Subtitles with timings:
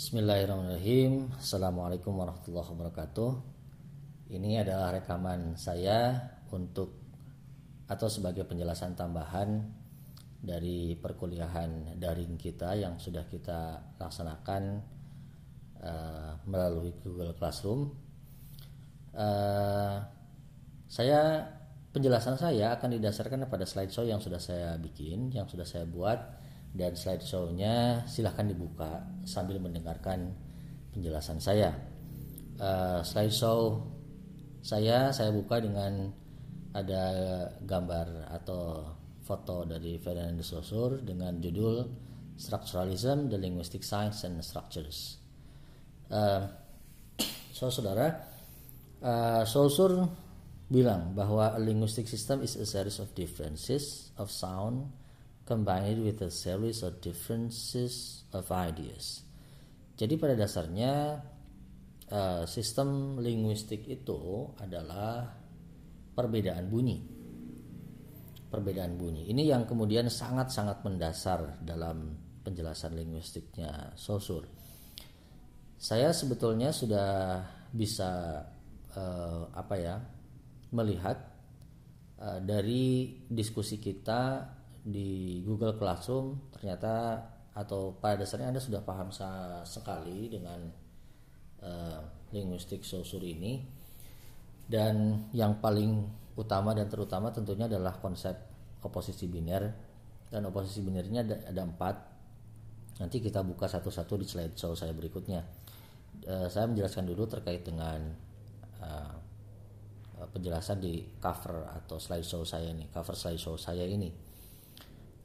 [0.00, 1.28] Bismillahirrahmanirrahim.
[1.36, 3.30] Assalamualaikum warahmatullahi wabarakatuh.
[4.32, 6.16] Ini adalah rekaman saya
[6.56, 6.96] untuk
[7.84, 9.60] atau sebagai penjelasan tambahan
[10.40, 14.80] dari perkuliahan daring kita yang sudah kita laksanakan
[15.84, 17.92] uh, melalui Google Classroom.
[19.12, 20.00] Uh,
[20.88, 21.44] saya
[21.92, 26.39] penjelasan saya akan didasarkan pada slideshow yang sudah saya bikin, yang sudah saya buat
[26.70, 30.34] dan slideshow-nya silahkan dibuka sambil mendengarkan
[30.94, 31.74] penjelasan saya.
[32.60, 33.82] Uh, slideshow
[34.60, 36.12] saya saya buka dengan
[36.70, 37.04] ada
[37.64, 41.86] gambar atau foto dari Ferdinand de Saussure dengan judul
[42.40, 45.20] Structuralism, the Linguistic Science and Structures.
[46.08, 46.48] Uh,
[47.52, 48.16] so saudara,
[49.02, 50.08] uh, Saussure
[50.70, 54.86] bilang bahwa a linguistic system is a series of differences of sound
[55.50, 59.26] combined with a series of differences of ideas.
[59.98, 61.18] Jadi pada dasarnya
[62.06, 65.26] uh, sistem linguistik itu adalah
[66.14, 67.02] perbedaan bunyi.
[68.46, 69.26] Perbedaan bunyi.
[69.26, 72.14] Ini yang kemudian sangat-sangat mendasar dalam
[72.46, 74.46] penjelasan linguistiknya Saussure.
[75.74, 77.42] Saya sebetulnya sudah
[77.74, 78.38] bisa
[78.94, 79.96] uh, apa ya
[80.70, 81.18] melihat
[82.22, 89.10] uh, dari diskusi kita di Google Classroom ternyata atau pada dasarnya Anda sudah paham
[89.66, 90.70] sekali dengan
[91.60, 92.00] uh,
[92.32, 93.60] linguistik Saussure ini.
[94.70, 96.06] Dan yang paling
[96.38, 98.38] utama dan terutama tentunya adalah konsep
[98.80, 99.66] oposisi biner.
[100.30, 101.96] Dan oposisi binernya ada, ada empat.
[103.02, 105.42] Nanti kita buka satu-satu di slide show saya berikutnya.
[106.22, 107.98] Uh, saya menjelaskan dulu terkait dengan
[108.78, 109.14] uh,
[110.30, 114.29] penjelasan di cover atau slide show saya ini cover slide show saya ini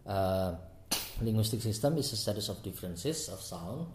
[0.05, 0.55] uh,
[1.25, 3.89] linguistic system is a series of differences of sound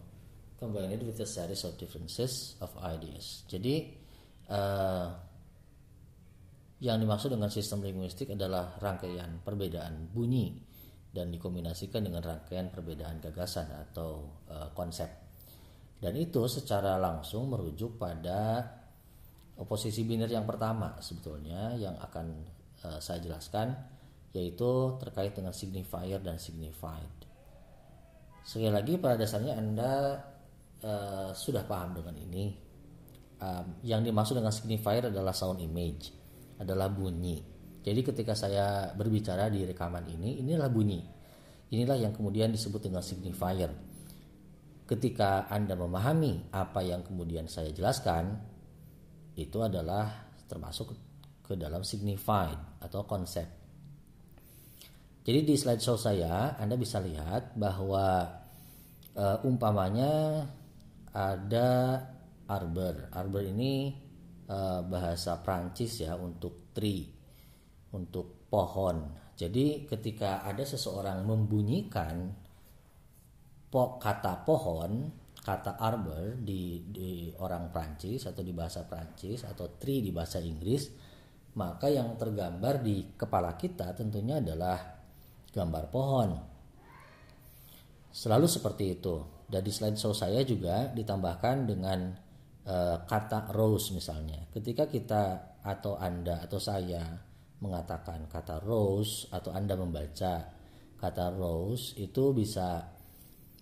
[0.61, 3.43] combined with a series of differences of ideas.
[3.49, 3.89] Jadi
[4.51, 5.09] uh,
[6.81, 10.57] yang dimaksud dengan sistem linguistik adalah rangkaian perbedaan bunyi
[11.11, 15.09] dan dikombinasikan dengan rangkaian perbedaan gagasan atau uh, konsep.
[16.01, 18.65] Dan itu secara langsung merujuk pada
[19.61, 22.41] oposisi biner yang pertama sebetulnya yang akan
[22.81, 23.69] uh, saya jelaskan
[24.31, 27.11] yaitu terkait dengan signifier dan signified.
[28.41, 29.93] Sekali lagi pada dasarnya Anda
[30.81, 32.45] uh, sudah paham dengan ini.
[33.41, 36.13] Um, yang dimaksud dengan signifier adalah sound image,
[36.61, 37.41] adalah bunyi.
[37.81, 41.01] Jadi ketika saya berbicara di rekaman ini, inilah bunyi.
[41.73, 43.73] Inilah yang kemudian disebut dengan signifier.
[44.85, 48.37] Ketika Anda memahami apa yang kemudian saya jelaskan,
[49.33, 50.93] itu adalah termasuk
[51.41, 53.60] ke dalam signified atau konsep
[55.21, 58.25] jadi di slide show saya Anda bisa lihat bahwa
[59.13, 60.45] uh, umpamanya
[61.13, 62.01] ada
[62.49, 63.13] arbor.
[63.13, 63.93] Arbor ini
[64.49, 67.05] uh, bahasa Prancis ya untuk tree,
[67.93, 69.13] untuk pohon.
[69.37, 72.33] Jadi ketika ada seseorang membunyikan
[73.69, 75.05] po, kata pohon,
[75.37, 80.89] kata arbor di, di orang Prancis atau di bahasa Prancis atau tree di bahasa Inggris,
[81.57, 85.00] maka yang tergambar di kepala kita tentunya adalah
[85.51, 86.29] gambar pohon.
[88.11, 89.15] Selalu seperti itu.
[89.51, 92.15] Dan di slide show saya juga ditambahkan dengan
[92.67, 94.47] uh, kata rose misalnya.
[94.47, 95.23] Ketika kita
[95.59, 97.03] atau Anda atau saya
[97.61, 100.49] mengatakan kata rose atau Anda membaca
[100.97, 102.89] kata rose itu bisa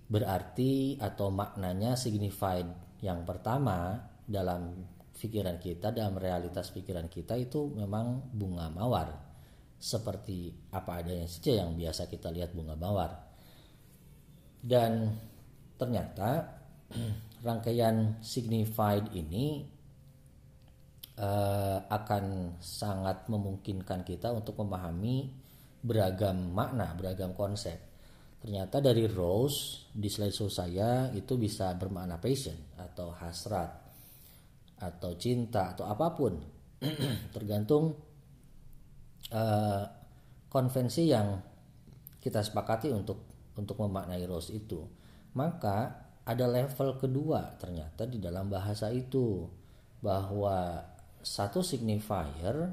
[0.10, 2.70] berarti atau maknanya signified
[3.02, 9.29] yang pertama dalam pikiran kita dalam realitas pikiran kita itu memang bunga mawar
[9.80, 13.12] seperti apa adanya saja yang biasa kita lihat bunga mawar.
[14.60, 15.16] Dan
[15.80, 16.60] ternyata
[17.48, 19.64] rangkaian signified ini
[21.16, 25.32] uh, akan sangat memungkinkan kita untuk memahami
[25.80, 27.80] beragam makna, beragam konsep.
[28.40, 33.72] Ternyata dari rose di slide saya itu bisa bermakna passion atau hasrat
[34.80, 36.40] atau cinta atau apa pun
[37.36, 38.09] tergantung
[39.34, 39.84] uh,
[40.50, 41.38] konvensi yang
[42.20, 44.84] kita sepakati untuk untuk memaknai rose itu.
[45.36, 49.46] Maka ada level kedua ternyata di dalam bahasa itu
[50.00, 50.80] bahwa
[51.20, 52.72] satu signifier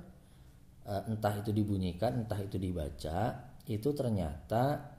[0.86, 4.94] uh, entah itu dibunyikan entah itu dibaca itu ternyata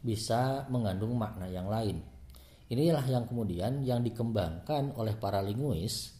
[0.00, 2.00] bisa mengandung makna yang lain.
[2.70, 6.14] Inilah yang kemudian yang dikembangkan oleh para linguis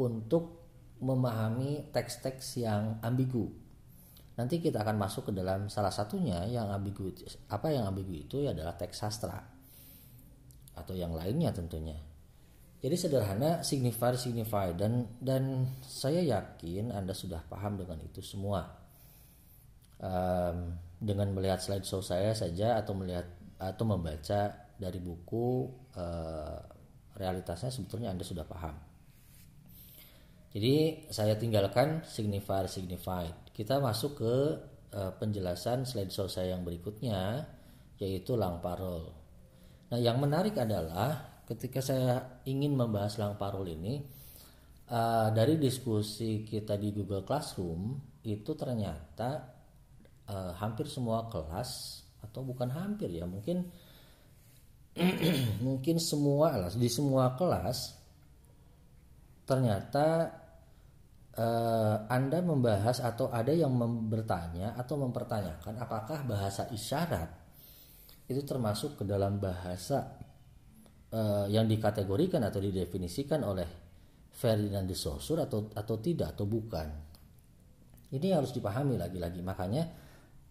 [0.00, 0.61] untuk
[1.02, 3.50] memahami teks-teks yang ambigu.
[4.38, 7.12] Nanti kita akan masuk ke dalam salah satunya yang ambigu.
[7.52, 9.36] Apa yang ambigu itu adalah teks sastra
[10.72, 11.98] atau yang lainnya tentunya.
[12.82, 18.80] Jadi sederhana signify signify dan dan saya yakin Anda sudah paham dengan itu semua.
[20.02, 23.26] Um, dengan melihat slide show saya saja atau melihat
[23.58, 26.58] atau membaca dari buku uh,
[27.14, 28.91] realitasnya sebetulnya Anda sudah paham.
[30.52, 33.32] Jadi saya tinggalkan signifier signified.
[33.56, 34.34] Kita masuk ke
[34.92, 37.48] uh, penjelasan slide saya yang berikutnya
[37.96, 39.14] yaitu lang parol.
[39.88, 44.00] Nah, yang menarik adalah ketika saya ingin membahas lang parul ini
[44.88, 49.52] uh, dari diskusi kita di Google Classroom itu ternyata
[50.28, 53.66] uh, hampir semua kelas atau bukan hampir ya mungkin
[55.66, 57.98] mungkin semua kelas di semua kelas
[59.42, 60.30] ternyata
[61.38, 63.72] uh, Anda membahas atau ada yang
[64.08, 67.28] bertanya atau mempertanyakan apakah bahasa isyarat
[68.28, 70.16] itu termasuk ke dalam bahasa
[71.12, 73.68] uh, yang dikategorikan atau didefinisikan oleh
[74.32, 76.88] Ferdinand de Saussure atau atau tidak atau bukan.
[78.12, 79.40] Ini harus dipahami lagi-lagi.
[79.44, 79.84] Makanya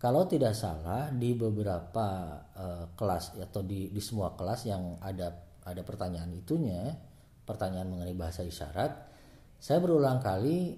[0.02, 5.82] kalau tidak salah di beberapa uh, kelas atau di di semua kelas yang ada ada
[5.86, 6.90] pertanyaan itunya,
[7.46, 8.92] pertanyaan mengenai bahasa isyarat,
[9.62, 10.74] saya berulang kali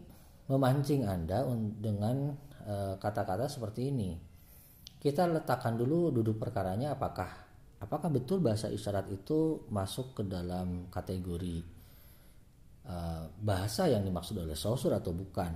[0.52, 1.48] memancing Anda
[1.80, 2.36] dengan
[2.68, 4.12] eh, kata-kata seperti ini.
[5.00, 7.32] Kita letakkan dulu duduk perkaranya apakah
[7.84, 11.60] apakah betul bahasa isyarat itu masuk ke dalam kategori
[12.88, 15.52] uh, bahasa yang dimaksud oleh Saussure atau bukan?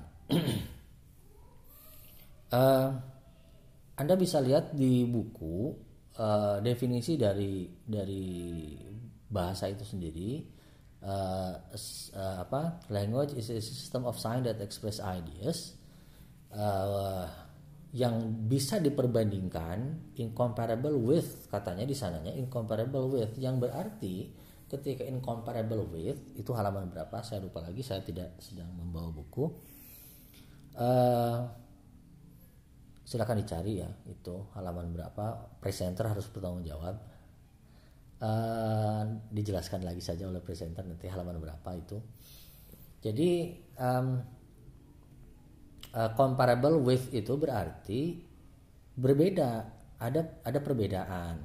[2.51, 2.91] uh,
[4.03, 5.71] anda bisa lihat di buku
[6.19, 8.75] uh, definisi dari dari
[9.31, 10.56] bahasa itu sendiri
[11.03, 11.53] uh,
[12.15, 15.77] uh, apa language is a system of sign that express ideas
[16.53, 17.27] uh,
[17.95, 24.29] yang bisa diperbandingkan incomparable with katanya di sananya incomparable with yang berarti
[24.67, 29.47] ketika incomparable with itu halaman berapa saya lupa lagi saya tidak sedang membawa buku.
[30.77, 31.41] Uh,
[33.07, 36.99] silakan dicari ya itu halaman berapa presenter harus bertanggung jawab
[38.21, 41.97] uh, dijelaskan lagi saja oleh presenter nanti halaman berapa itu.
[43.01, 44.07] Jadi um,
[45.93, 48.21] uh, comparable with itu berarti
[48.97, 49.51] berbeda.
[49.97, 51.35] Ada ada perbedaan.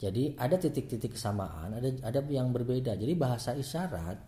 [0.00, 2.96] Jadi ada titik-titik kesamaan ada ada yang berbeda.
[2.96, 4.18] Jadi bahasa isyarat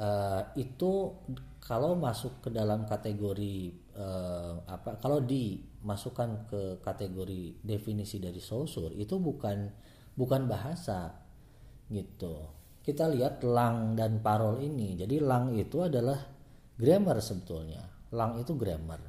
[0.00, 1.12] uh, itu
[1.60, 9.20] kalau masuk ke dalam kategori uh, apa kalau dimasukkan ke kategori definisi dari Saussure itu
[9.20, 9.68] bukan
[10.14, 11.14] bukan bahasa
[11.90, 12.48] gitu
[12.80, 16.18] kita lihat lang dan parol ini jadi lang itu adalah
[16.78, 19.00] grammar sebetulnya lang itu grammar.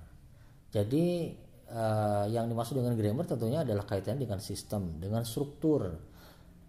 [0.71, 1.33] Jadi
[1.73, 5.89] uh, yang dimaksud dengan grammar tentunya adalah kaitannya dengan sistem, dengan struktur,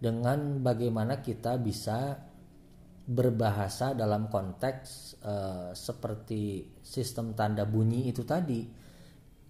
[0.01, 2.17] dengan bagaimana kita bisa
[3.03, 8.65] berbahasa dalam konteks uh, seperti sistem tanda bunyi itu tadi.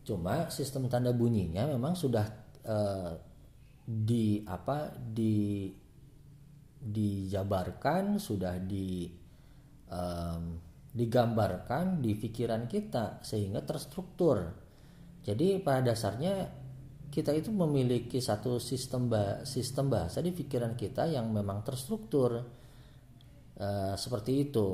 [0.03, 2.27] Cuma sistem tanda bunyinya memang sudah
[2.67, 3.13] uh,
[3.83, 5.67] di apa di
[6.83, 9.07] dijabarkan, sudah di
[9.91, 10.43] um,
[10.93, 14.39] digambarkan di pikiran kita sehingga terstruktur.
[15.23, 16.63] Jadi pada dasarnya
[17.07, 22.41] kita itu memiliki satu sistem bah sistem bahasa di pikiran kita yang memang terstruktur
[23.59, 24.69] uh, seperti itu.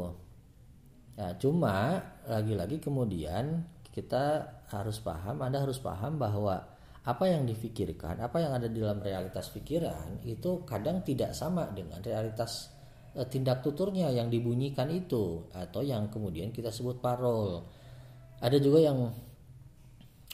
[1.19, 3.59] Nah, cuma lagi-lagi kemudian
[3.91, 8.99] kita harus paham, Anda harus paham bahwa apa yang difikirkan, apa yang ada di dalam
[8.99, 12.79] realitas pikiran itu kadang tidak sama dengan realitas
[13.09, 17.65] Eh, tindak tuturnya yang dibunyikan itu atau yang kemudian kita sebut parol.
[18.37, 19.09] Ada juga yang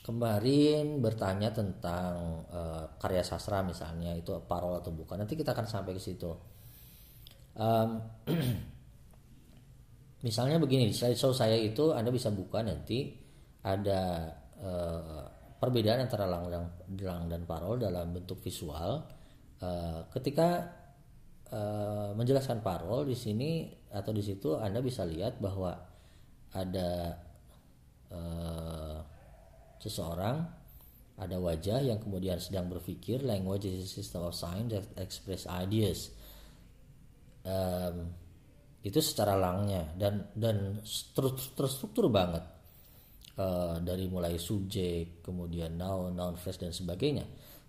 [0.06, 5.24] kemarin bertanya tentang uh, karya sastra misalnya itu parol atau bukan.
[5.24, 6.30] Nanti kita akan sampai ke situ.
[7.58, 8.06] Um,
[10.28, 13.18] misalnya begini, slideshow saya itu Anda bisa buka nanti
[13.66, 14.30] ada
[14.62, 15.26] uh,
[15.58, 16.64] perbedaan antara lang dan,
[17.02, 19.04] lang dan parol dalam bentuk visual.
[19.56, 20.68] Uh, ketika
[21.46, 25.78] Eh, menjelaskan parol di sini atau di situ Anda bisa lihat bahwa
[26.58, 27.16] ada
[28.10, 28.98] uh,
[29.78, 30.42] seseorang
[31.22, 36.12] ada wajah yang kemudian sedang berpikir language is a system of sign that express ideas
[37.46, 38.10] um,
[38.82, 40.82] itu secara langnya dan dan
[41.54, 42.42] terstruktur banget
[43.40, 47.26] uh, dari mulai subjek kemudian noun noun phrase dan sebagainya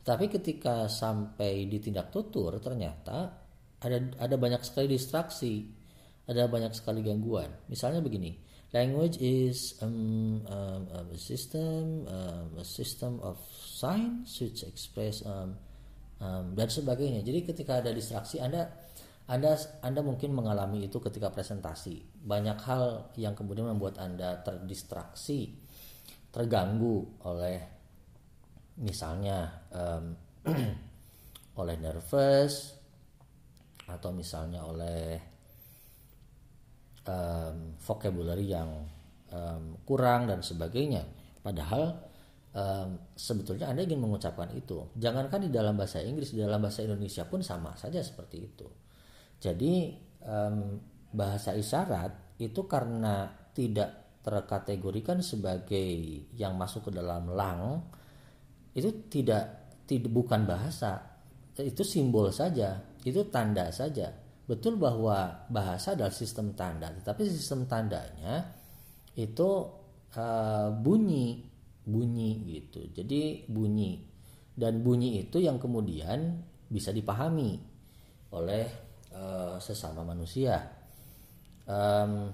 [0.07, 3.47] tapi ketika sampai di tindak tutur ternyata
[3.83, 5.67] ada ada banyak sekali distraksi
[6.27, 8.35] ada banyak sekali gangguan misalnya begini
[8.75, 15.55] language is um, um, um, a system um, a system of signs which express um,
[16.21, 17.21] um, dan sebagainya.
[17.25, 18.69] Jadi ketika ada distraksi Anda
[19.27, 22.23] anda Anda mungkin mengalami itu ketika presentasi.
[22.23, 25.51] Banyak hal yang kemudian membuat Anda terdistraksi,
[26.31, 27.59] terganggu oleh
[28.79, 30.15] misalnya um,
[31.61, 32.79] oleh nervous
[33.91, 35.19] atau misalnya oleh
[37.03, 38.71] um, vocabulary yang
[39.35, 41.03] um, kurang dan sebagainya.
[41.43, 41.99] Padahal
[42.55, 44.87] um, sebetulnya Anda ingin mengucapkan itu.
[44.95, 48.86] Jangankan di dalam bahasa Inggris, di dalam bahasa Indonesia pun sama saja seperti itu.
[49.39, 50.81] Jadi um,
[51.13, 55.87] bahasa isyarat itu karena tidak terkategorikan sebagai
[56.35, 57.87] yang masuk ke dalam lang
[58.75, 60.99] itu tidak tidak bukan bahasa
[61.57, 64.13] itu simbol saja itu tanda saja.
[64.47, 68.51] Betul bahwa bahasa adalah sistem tanda tetapi sistem tandanya
[69.17, 69.49] itu
[70.19, 72.91] uh, bunyi bunyi gitu.
[72.91, 74.03] Jadi bunyi.
[74.53, 77.63] Dan bunyi itu yang kemudian bisa dipahami
[78.35, 78.67] oleh
[79.17, 80.61] uh, sesama manusia.
[81.65, 82.31] Um,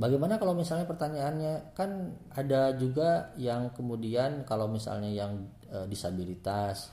[0.00, 1.76] bagaimana kalau misalnya pertanyaannya?
[1.76, 6.88] Kan ada juga yang kemudian kalau misalnya yang uh, disabilitas,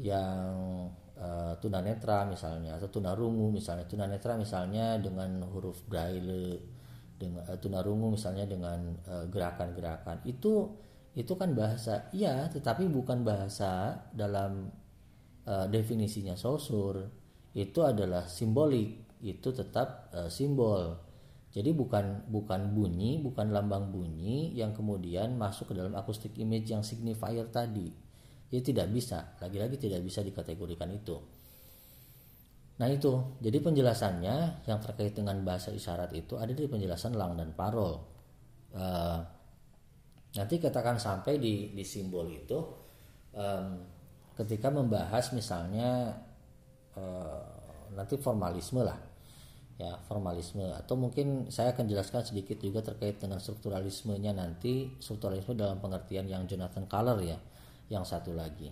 [0.00, 0.88] yang
[1.20, 3.84] uh, tunanetra misalnya atau tunarungu misalnya.
[3.84, 6.56] Tunanetra misalnya dengan huruf braille
[7.20, 8.96] dengan uh, tunarungu misalnya dengan
[9.28, 10.24] gerakan-gerakan.
[10.24, 10.80] Itu
[11.12, 14.72] itu kan bahasa iya tetapi bukan bahasa dalam
[15.44, 17.04] uh, definisinya sosur
[17.52, 20.98] itu adalah simbolik itu tetap uh, simbol.
[21.52, 26.80] Jadi bukan bukan bunyi bukan lambang bunyi yang kemudian masuk ke dalam akustik image yang
[26.80, 27.92] signifier tadi.
[28.48, 31.16] Itu tidak bisa lagi-lagi tidak bisa dikategorikan itu.
[32.80, 33.12] Nah itu.
[33.44, 38.00] Jadi penjelasannya yang terkait dengan bahasa isyarat itu ada di penjelasan lang dan parol.
[38.72, 39.20] Uh,
[40.32, 42.56] nanti katakan sampai di di simbol itu
[43.36, 43.66] um,
[44.32, 46.16] ketika membahas misalnya
[46.96, 47.42] uh,
[47.94, 48.98] nanti formalisme lah.
[49.80, 50.68] Ya formalisme.
[50.72, 54.92] Atau mungkin saya akan jelaskan sedikit juga terkait dengan strukturalismenya nanti.
[55.00, 57.38] Strukturalisme dalam pengertian yang Jonathan Color ya
[57.92, 58.70] yang satu lagi.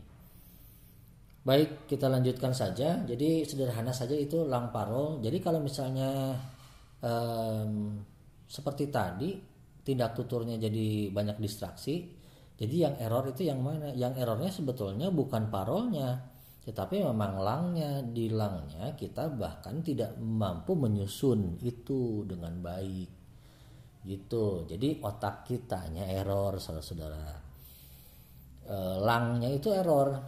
[1.41, 3.00] Baik kita lanjutkan saja.
[3.05, 6.37] Jadi sederhana saja itu lang parol jadi kalau misalnya
[7.00, 7.97] um,
[8.45, 9.41] seperti tadi
[9.81, 12.21] tindak tuturnya jadi banyak distraksi
[12.61, 13.89] jadi yang error itu yang mana?
[13.97, 16.21] Yang errornya sebetulnya bukan parolnya
[16.61, 23.09] tetapi memang langnya di langnya kita bahkan tidak mampu menyusun itu dengan baik.
[24.05, 24.69] Gitu.
[24.69, 27.26] Jadi otak kitanya error saudara-saudara.
[28.69, 30.21] E, langnya itu error.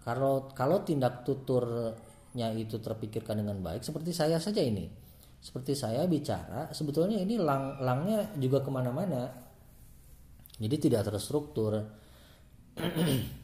[0.00, 4.88] Kalau kalau tindak tuturnya itu terpikirkan dengan baik seperti saya saja ini.
[5.44, 9.28] Seperti saya bicara sebetulnya ini lang langnya juga ke mana-mana.
[10.56, 11.84] Jadi tidak terstruktur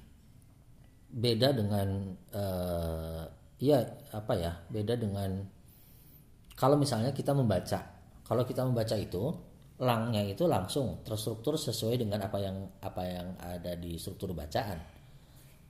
[1.14, 3.23] beda dengan uh,
[3.62, 3.78] ya
[4.11, 5.30] apa ya beda dengan
[6.54, 7.80] kalau misalnya kita membaca.
[8.25, 9.30] Kalau kita membaca itu
[9.83, 14.78] langnya itu langsung terstruktur sesuai dengan apa yang apa yang ada di struktur bacaan.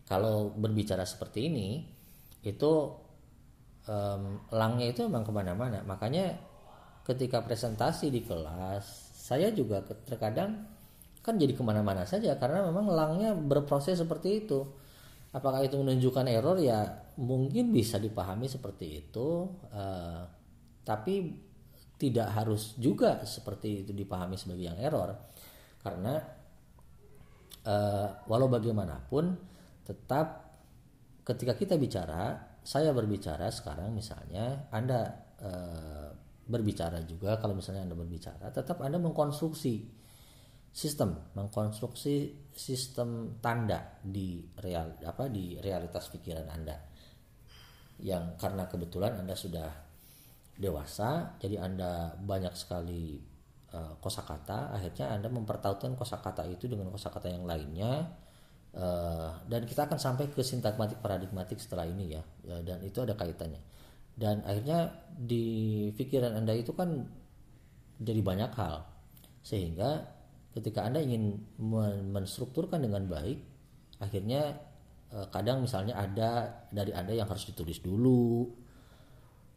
[0.04, 1.68] Kalau berbicara seperti ini
[2.44, 2.72] itu
[3.88, 4.22] um,
[4.52, 5.80] langnya itu memang ke mana-mana.
[5.88, 6.36] Makanya
[7.08, 8.84] ketika presentasi di kelas
[9.24, 10.68] saya juga terkadang
[11.24, 14.83] kan jadi ke mana-mana saja karena memang langnya berproses seperti itu
[15.34, 16.56] apakah itu menunjukkan error?
[16.62, 20.22] Ya mungkin bisa dipahami seperti itu uh,
[20.86, 21.42] tapi
[21.98, 25.10] tidak harus juga seperti itu dipahami sebagai yang error.
[25.82, 26.16] Karena
[27.66, 29.34] uh, walau bagaimanapun
[29.84, 30.56] tetap
[31.24, 36.08] ketika kita bicara saya berbicara sekarang misalnya anda uh,
[36.44, 39.88] berbicara juga kalau misalnya anda berbicara tetap anda mengkonstruksi
[40.72, 46.76] sistem mengkonstruksi sistem tanda di real apa di realitas pikiran Anda.
[47.98, 49.70] Yang karena kebetulan Anda sudah
[50.54, 53.18] dewasa jadi Anda banyak sekali
[53.74, 58.06] uh, kosakata akhirnya Anda mempertautkan kosakata itu dengan kosakata yang lainnya
[58.78, 63.18] uh, dan kita akan sampai ke sintagmatik paradigmatik setelah ini ya uh, dan itu ada
[63.18, 63.58] kaitannya.
[64.14, 67.02] Dan akhirnya di pikiran Anda itu kan
[67.98, 68.86] jadi banyak hal
[69.42, 70.13] sehingga
[70.54, 71.34] ketika Anda ingin
[72.14, 73.42] menstrukturkan dengan baik,
[73.98, 74.54] akhirnya
[75.10, 78.46] eh, kadang misalnya ada dari Anda yang harus ditulis dulu,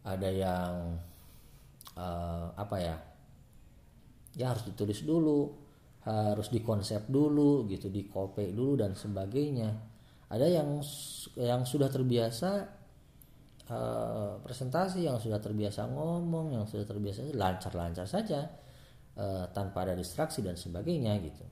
[0.08, 0.96] ada yang
[2.00, 2.96] uh, apa ya?
[4.40, 5.52] Ya harus ditulis dulu,
[6.08, 9.76] harus dikonsep dulu gitu, dikopi dulu dan sebagainya.
[10.32, 10.80] Ada yang
[11.36, 12.52] yang sudah terbiasa
[13.68, 18.48] uh, presentasi, yang sudah terbiasa ngomong, yang sudah terbiasa lancar-lancar saja
[19.18, 21.46] uh, tanpa ada distraksi dan sebagainya gitu.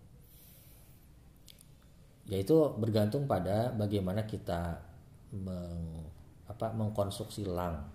[2.25, 4.81] yaitu bergantung pada bagaimana kita
[5.29, 6.09] meng,
[6.49, 7.85] apa, mengkonstruksi lang,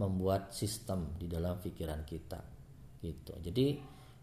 [0.00, 2.40] membuat sistem di dalam pikiran kita,
[3.04, 3.36] gitu.
[3.36, 3.76] Jadi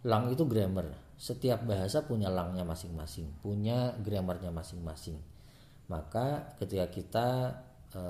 [0.10, 0.90] lang itu grammar.
[1.18, 5.18] Setiap bahasa punya langnya masing-masing, punya grammarnya masing-masing.
[5.90, 7.28] Maka ketika kita
[7.90, 8.02] e,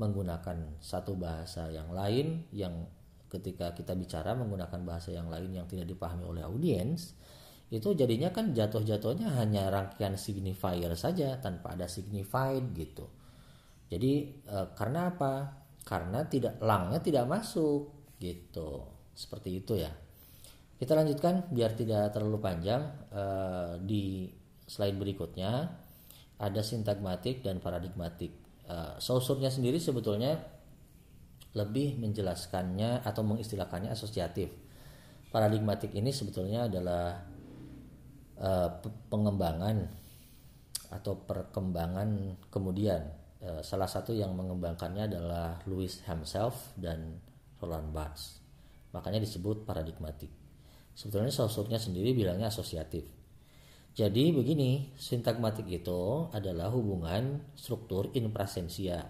[0.00, 2.72] menggunakan satu bahasa yang lain yang
[3.30, 7.14] ketika kita bicara menggunakan bahasa yang lain yang tidak dipahami oleh audiens
[7.70, 13.06] itu jadinya kan jatuh-jatuhnya hanya rangkaian signifier saja tanpa ada signified gitu.
[13.86, 15.54] Jadi e, karena apa?
[15.86, 18.90] Karena tidak langnya tidak masuk gitu.
[19.14, 19.90] Seperti itu ya.
[20.82, 23.24] Kita lanjutkan biar tidak terlalu panjang e,
[23.86, 24.26] di
[24.66, 25.70] slide berikutnya
[26.42, 28.34] ada sintagmatik dan paradigmatik.
[28.66, 30.34] E, sausurnya sendiri sebetulnya
[31.54, 34.54] lebih menjelaskannya atau mengistilahkannya asosiatif.
[35.30, 37.22] Paradigmatik ini sebetulnya adalah
[38.38, 38.70] uh,
[39.10, 39.86] pengembangan
[40.90, 43.18] atau perkembangan kemudian.
[43.40, 47.18] Uh, salah satu yang mengembangkannya adalah Louis himself dan
[47.56, 48.36] Roland Barthes.
[48.92, 50.28] Makanya disebut paradigmatik.
[50.92, 53.08] Sebetulnya sausurnya sendiri bilangnya asosiatif.
[53.96, 59.08] Jadi begini sintagmatik itu adalah hubungan struktur in presensia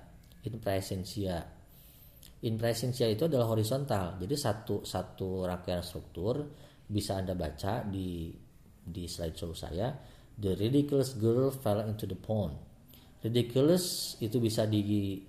[2.40, 4.16] in presensia in presensia itu adalah horizontal.
[4.16, 6.40] Jadi satu satu rangkaian struktur
[6.88, 8.32] bisa anda baca di
[8.80, 9.92] di slideshow saya.
[10.40, 12.56] The ridiculous girl fell into the pond.
[13.20, 14.80] Ridiculous itu bisa di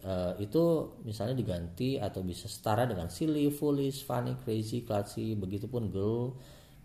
[0.08, 6.32] uh, itu misalnya diganti atau bisa setara dengan silly, foolish, funny, crazy, classy, begitupun girl,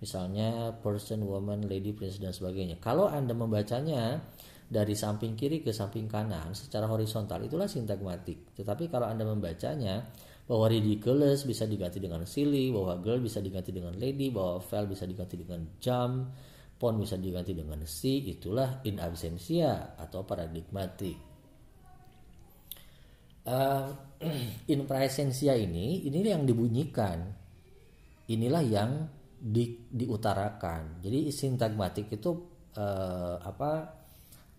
[0.03, 2.83] misalnya person, woman, lady, princess dan sebagainya.
[2.83, 4.19] Kalau Anda membacanya
[4.67, 7.39] dari samping kiri ke samping kanan secara horizontal.
[7.47, 8.59] Itulah sintagmatik.
[8.59, 10.03] Tetapi kalau Anda membacanya
[10.47, 15.07] bahwa ridiculous bisa diganti dengan silly, bahwa girl bisa diganti dengan lady, bahwa fell bisa
[15.07, 16.35] diganti dengan jump,
[16.77, 21.19] pon bisa diganti dengan si itulah in absentia atau paradigmatik.
[23.47, 23.95] Uh,
[24.73, 27.19] in presensia ini inilah yang dibunyikan.
[28.27, 28.91] Inilah yang
[29.39, 30.99] di, diutarakan.
[30.99, 32.31] Jadi sintagmatik itu
[32.75, 33.96] uh, apa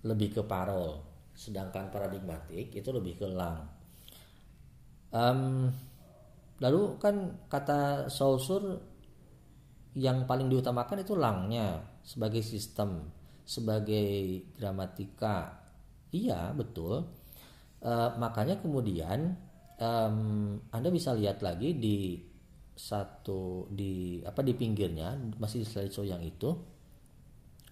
[0.07, 1.03] lebih ke parol
[1.37, 3.67] sedangkan paradigmatik itu lebih ke lang
[5.11, 5.69] um,
[6.57, 8.97] lalu kan kata Saussure
[9.97, 13.09] yang paling diutamakan itu langnya sebagai sistem,
[13.41, 15.57] sebagai gramatika.
[16.13, 17.01] Iya, betul.
[17.81, 17.91] E,
[18.21, 19.33] makanya kemudian
[19.81, 20.17] um,
[20.69, 22.21] Anda bisa lihat lagi di
[22.77, 26.53] satu di apa di pinggirnya masih di slideshow yang itu.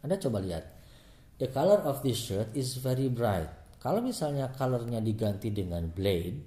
[0.02, 0.75] Anda coba lihat.
[1.36, 3.52] The color of this shirt is very bright.
[3.84, 6.39] Kalau misalnya colornya diganti dengan blade,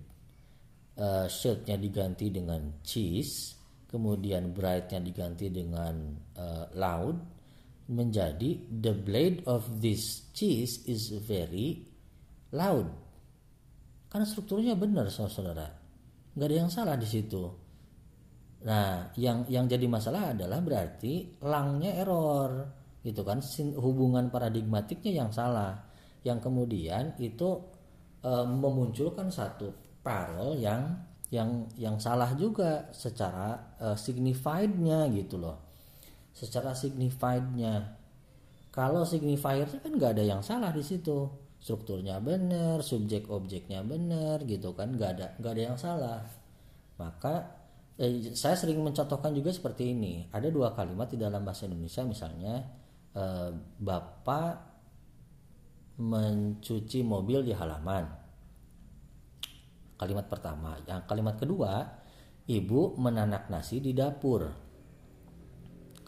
[0.96, 7.16] uh, shirtnya diganti dengan cheese, kemudian brightnya diganti dengan uh, loud,
[7.88, 11.84] menjadi the blade of this cheese is very
[12.56, 12.88] loud.
[14.08, 15.68] Karena strukturnya benar saudara.
[16.32, 17.44] Nggak ada yang salah di situ.
[18.64, 23.38] Nah, yang yang jadi masalah adalah berarti langnya error, gitu kan?
[23.78, 25.88] Hubungan paradigmatiknya yang salah,
[26.26, 27.62] yang kemudian itu
[28.22, 29.70] e, memunculkan satu
[30.02, 35.56] parol yang yang yang salah juga secara e, signifiednya gitu loh.
[36.34, 37.98] Secara signifiednya.
[38.68, 41.26] Kalau signifiernya kan nggak ada yang salah di situ.
[41.58, 44.94] Strukturnya benar subjek objeknya benar gitu kan.
[44.94, 46.20] Nggak ada nggak ada yang salah.
[46.94, 47.34] Maka
[47.98, 50.30] eh, saya sering mencontohkan juga seperti ini.
[50.30, 52.62] Ada dua kalimat di dalam bahasa Indonesia misalnya
[53.18, 53.50] eh,
[53.82, 54.54] bapak
[55.98, 58.06] mencuci mobil di halaman
[59.98, 61.82] kalimat pertama yang kalimat kedua
[62.46, 64.68] ibu menanak nasi di dapur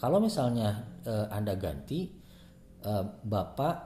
[0.01, 2.09] kalau misalnya uh, Anda ganti
[2.89, 3.77] uh, Bapak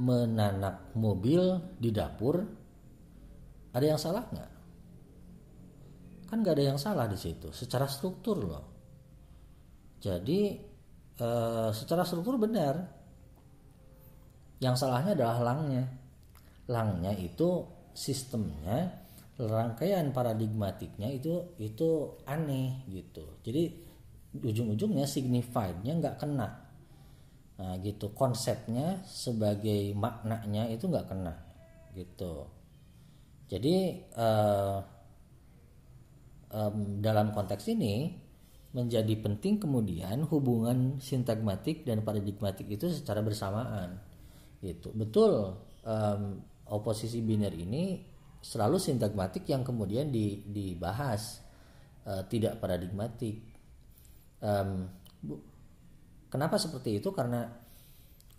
[0.00, 2.40] menanak mobil di dapur,
[3.76, 4.50] ada yang salah nggak?
[6.32, 8.64] Kan nggak ada yang salah di situ, secara struktur loh.
[10.00, 10.71] Jadi
[11.22, 12.82] uh, secara struktur benar.
[14.58, 15.86] Yang salahnya adalah langnya.
[16.66, 17.62] Langnya itu
[17.94, 18.98] sistemnya
[19.38, 23.38] rangkaian paradigmatiknya itu itu aneh gitu.
[23.46, 23.70] Jadi
[24.40, 26.48] ujung-ujungnya signifiednya nggak kena
[27.62, 31.36] nah gitu konsepnya sebagai maknanya itu nggak kena
[31.92, 32.48] gitu
[33.52, 34.80] jadi uh,
[36.48, 38.16] um, dalam konteks ini
[38.72, 44.00] menjadi penting kemudian hubungan sintagmatik dan paradigmatik itu secara bersamaan.
[44.64, 44.88] Gitu.
[44.96, 46.22] Betul um,
[46.72, 48.00] oposisi biner ini
[48.40, 51.44] selalu sintagmatik yang kemudian di, dibahas
[52.08, 53.44] uh, tidak paradigmatik.
[54.40, 54.88] Um,
[56.32, 57.12] kenapa seperti itu?
[57.12, 57.44] Karena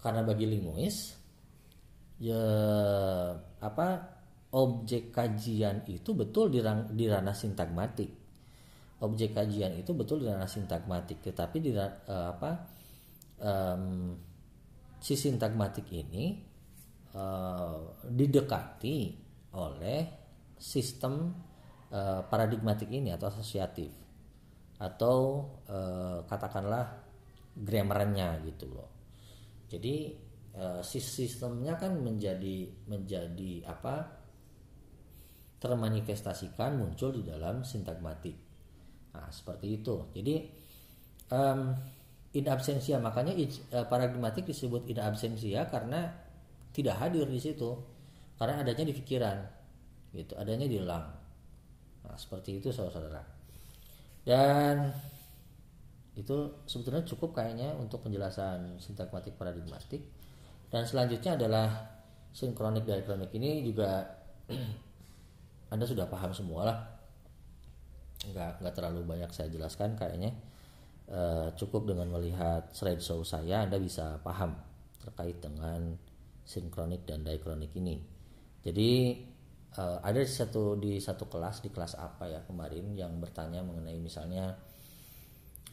[0.01, 1.15] karena bagi linguis
[2.19, 2.43] ya
[3.63, 3.87] apa
[4.51, 6.59] objek kajian itu betul di,
[6.91, 8.22] di ranah sintagmatik
[9.03, 12.51] objek kajian itu betul di ranah sintagmatik tetapi di uh, apa
[13.43, 14.15] um,
[15.03, 16.39] si sintagmatik ini
[17.11, 18.97] uh, didekati
[19.59, 20.01] oleh
[20.55, 21.35] sistem
[21.91, 23.91] uh, paradigmatik ini atau asosiatif
[24.79, 27.03] atau uh, katakanlah
[27.53, 28.89] grammarnya gitu loh
[29.67, 30.15] jadi
[30.55, 34.23] uh, sistemnya kan menjadi menjadi apa
[35.63, 38.52] termanifestasikan muncul di dalam sintagmatik.
[39.13, 39.95] Nah, seperti itu.
[40.13, 40.35] Jadi
[41.29, 41.73] um,
[42.33, 43.37] in absentia makanya
[43.77, 46.09] uh, paradigmatik disebut in absentia karena
[46.73, 47.77] tidak hadir di situ.
[48.37, 49.37] Karena adanya di pikiran.
[50.13, 51.05] Gitu, adanya di lang.
[52.03, 53.21] Nah, seperti itu Saudara-saudara.
[54.23, 54.89] Dan
[56.13, 60.01] itu sebetulnya cukup kayaknya untuk penjelasan sintagmatik paradigmatik.
[60.69, 61.69] Dan selanjutnya adalah
[62.33, 64.09] sinkronik diakronik ini juga
[65.73, 66.92] Anda sudah paham semua lah
[68.31, 70.31] nggak nggak terlalu banyak saya jelaskan kayaknya.
[71.03, 74.55] E, cukup dengan melihat slideshow saya Anda bisa paham
[75.03, 75.99] terkait dengan
[76.47, 77.99] sinkronik dan diakronik ini.
[78.63, 78.91] Jadi
[79.75, 84.55] e, ada satu di satu kelas di kelas apa ya kemarin yang bertanya mengenai misalnya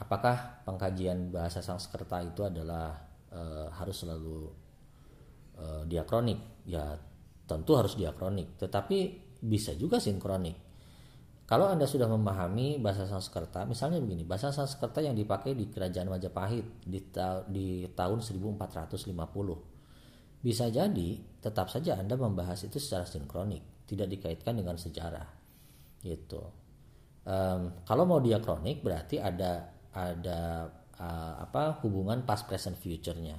[0.00, 2.98] apakah pengkajian bahasa Sanskerta itu adalah
[3.30, 4.38] e, harus selalu
[5.54, 6.98] e, diakronik ya
[7.46, 8.98] tentu harus diakronik tetapi
[9.40, 10.69] bisa juga sinkronik.
[11.50, 16.86] Kalau Anda sudah memahami bahasa Sanskerta, misalnya begini, bahasa Sanskerta yang dipakai di kerajaan Majapahit
[16.86, 19.10] di, ta di tahun 1450.
[20.46, 21.08] Bisa jadi
[21.42, 25.26] tetap saja Anda membahas itu secara sinkronik, tidak dikaitkan dengan sejarah.
[25.98, 26.38] Gitu.
[27.26, 30.70] Um, kalau mau diakronik berarti ada ada
[31.02, 33.34] uh, apa hubungan past present future-nya.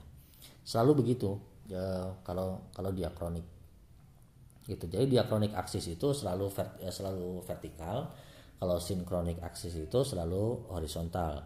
[0.67, 1.39] Selalu begitu
[1.71, 3.47] uh, kalau kalau diakronik
[4.65, 4.85] gitu.
[4.85, 8.13] Jadi diakronik aksis itu selalu vert, ya, selalu vertikal.
[8.61, 11.41] Kalau sinkronik aksis itu selalu horizontal.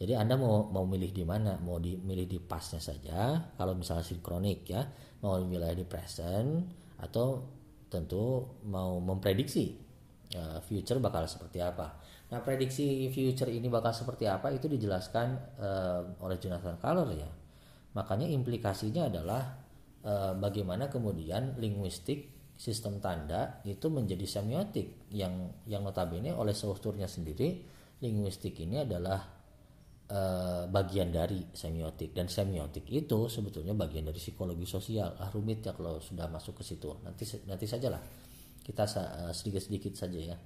[0.00, 1.58] Jadi anda mau mau milih di mana?
[1.58, 3.50] Mau dimilih di pasnya saja.
[3.58, 4.86] Kalau misalnya sinkronik ya
[5.20, 6.64] mau milih di present
[7.02, 7.42] atau
[7.90, 9.76] tentu mau memprediksi
[10.38, 12.00] uh, future bakal seperti apa.
[12.30, 17.30] Nah prediksi future ini bakal seperti apa itu dijelaskan uh, oleh Jonathan Color ya.
[17.98, 19.58] Makanya implikasinya adalah
[20.40, 27.56] bagaimana kemudian linguistik sistem tanda itu menjadi semiotik yang yang notabene oleh strukturnya sendiri
[28.04, 29.16] linguistik ini adalah
[30.04, 30.20] e,
[30.68, 32.12] bagian dari semiotik.
[32.12, 35.16] Dan semiotik itu sebetulnya bagian dari psikologi sosial.
[35.16, 36.92] Ah rumit ya kalau sudah masuk ke situ.
[37.00, 38.00] Nanti nanti sajalah.
[38.60, 40.36] Kita eh, sedikit sedikit saja ya.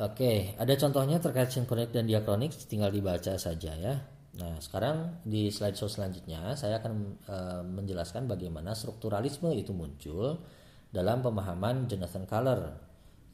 [0.00, 3.94] Oke, ada contohnya terkait sinkronik dan diakronik, tinggal dibaca saja ya.
[4.30, 6.94] Nah, sekarang di slideshow selanjutnya saya akan
[7.26, 10.38] e, menjelaskan bagaimana strukturalisme itu muncul
[10.90, 12.60] dalam pemahaman Jonathan Color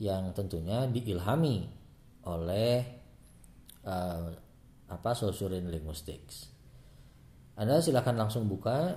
[0.01, 1.69] yang tentunya diilhami
[2.25, 2.75] oleh
[3.85, 3.97] e,
[4.89, 6.49] apa Saussurian linguistics.
[7.57, 8.97] Anda silakan langsung buka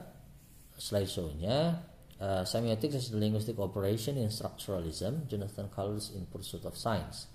[0.80, 7.28] slideshow-nya uh, Semiotics as a Linguistic Operation in Structuralism, Jonathan Colors in Pursuit of Science.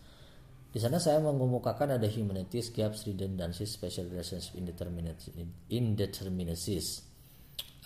[0.75, 4.59] Di sana saya mengemukakan ada humanities, gaps, redundancies, special relationship,
[5.71, 7.07] indeterminacies.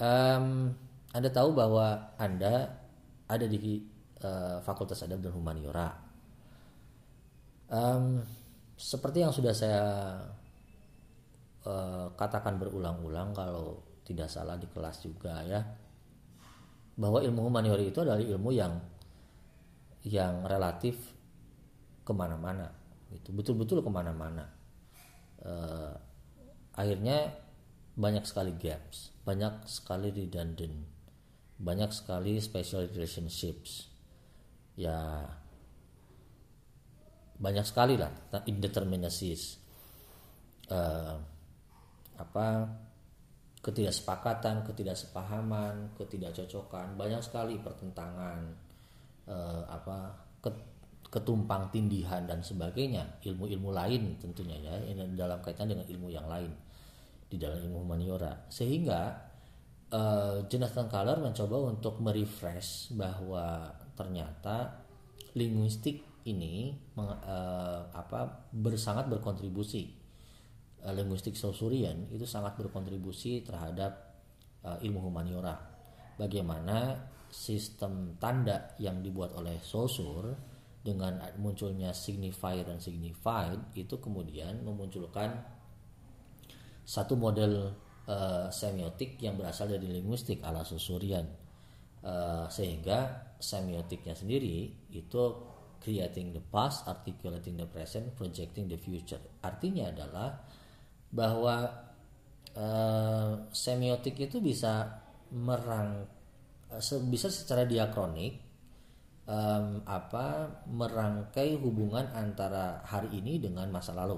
[0.00, 0.72] Um,
[1.12, 2.80] anda tahu bahwa Anda
[3.28, 3.84] ada di
[4.24, 5.88] uh, Fakultas Adab dan Humaniora.
[7.68, 8.24] Um,
[8.72, 9.84] seperti yang sudah saya
[11.68, 15.60] uh, katakan berulang-ulang kalau tidak salah di kelas juga ya,
[16.96, 18.80] bahwa ilmu humaniora itu adalah ilmu yang
[20.08, 20.96] yang relatif
[22.00, 22.77] ke mana-mana
[23.14, 24.44] gitu betul-betul ke mana-mana.
[25.38, 25.94] Uh,
[26.74, 27.30] akhirnya
[27.94, 30.98] banyak sekali gaps banyak sekali redundant
[31.58, 33.90] banyak sekali special relationships.
[34.78, 35.26] Ya
[37.38, 38.10] banyak sekali lah
[38.46, 39.58] indeterminacies
[40.70, 41.18] uh,
[42.18, 42.46] apa
[43.58, 48.38] ketidaksepakatan, ketidaksepahaman, ketidakcocokan, banyak sekali pertentangan,
[49.26, 50.14] uh, apa
[51.08, 53.20] ketumpang tindihan dan sebagainya.
[53.24, 54.76] Ilmu-ilmu lain tentunya ya
[55.16, 56.52] dalam kaitan dengan ilmu yang lain
[57.28, 58.48] di dalam ilmu humaniora.
[58.48, 59.16] Sehingga
[59.92, 64.84] uh, Jonathan Color mencoba untuk merefresh bahwa ternyata
[65.36, 69.96] linguistik ini meng, uh, apa bersangat berkontribusi.
[70.84, 74.12] Uh, linguistik Sausurian itu sangat berkontribusi terhadap
[74.64, 75.56] uh, ilmu humaniora.
[76.20, 85.42] Bagaimana sistem tanda yang dibuat oleh Saussure dengan munculnya signifier dan signified itu kemudian memunculkan
[86.88, 87.74] satu model
[88.08, 91.28] uh, semiotik yang berasal dari linguistik ala susurian
[92.00, 95.22] uh, sehingga semiotiknya sendiri itu
[95.78, 99.20] creating the past, articulating the present, projecting the future.
[99.44, 100.42] Artinya adalah
[101.08, 101.56] bahwa
[102.56, 105.00] uh, semiotik itu bisa
[105.32, 106.08] merang
[107.08, 108.47] bisa secara diakronik
[109.28, 114.16] um, apa merangkai hubungan antara hari ini dengan masa lalu.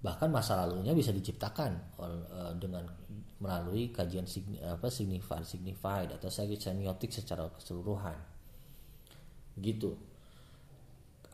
[0.00, 2.88] Bahkan masa lalunya bisa diciptakan uh, dengan
[3.38, 8.16] melalui kajian signi, apa signified signified atau semiotik secara keseluruhan.
[9.60, 10.14] Gitu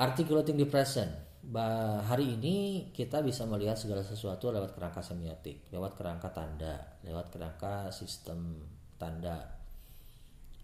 [0.00, 1.12] articulating the present
[1.44, 7.28] bah, hari ini kita bisa melihat segala sesuatu lewat kerangka semiotik lewat kerangka tanda lewat
[7.28, 8.64] kerangka sistem
[8.96, 9.60] tanda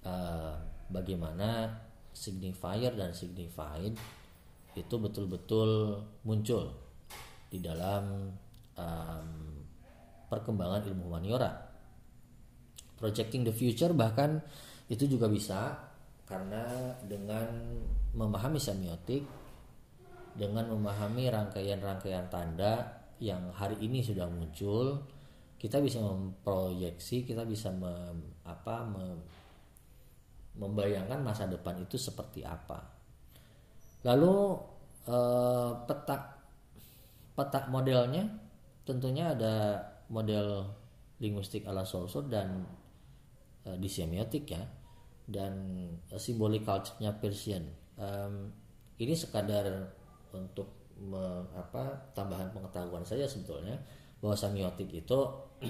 [0.08, 0.56] uh,
[0.88, 1.68] bagaimana
[2.16, 3.92] signifier dan signified
[4.72, 6.72] itu betul-betul muncul
[7.52, 8.32] di dalam
[8.76, 9.28] um,
[10.32, 11.52] perkembangan ilmu humaniora.
[12.96, 14.40] Projecting the future bahkan
[14.88, 15.76] itu juga bisa
[16.24, 17.46] karena dengan
[18.16, 19.22] memahami semiotik
[20.36, 25.00] dengan memahami rangkaian-rangkaian tanda yang hari ini sudah muncul
[25.56, 29.16] kita bisa memproyeksi kita bisa mem, apa mem,
[30.56, 32.80] membayangkan masa depan itu seperti apa
[34.04, 34.56] lalu
[35.08, 36.16] eh, peta
[37.36, 38.24] peta modelnya
[38.88, 40.64] tentunya ada model
[41.20, 42.64] linguistik ala Saussure dan
[43.68, 44.64] eh, di semiotik ya
[45.26, 45.52] dan
[46.14, 47.66] uh, simbolik culture-nya Persian.
[48.96, 49.66] Ini sekadar
[50.32, 53.76] untuk me, apa tambahan pengetahuan saya sebetulnya
[54.22, 55.18] bahwa semiotik itu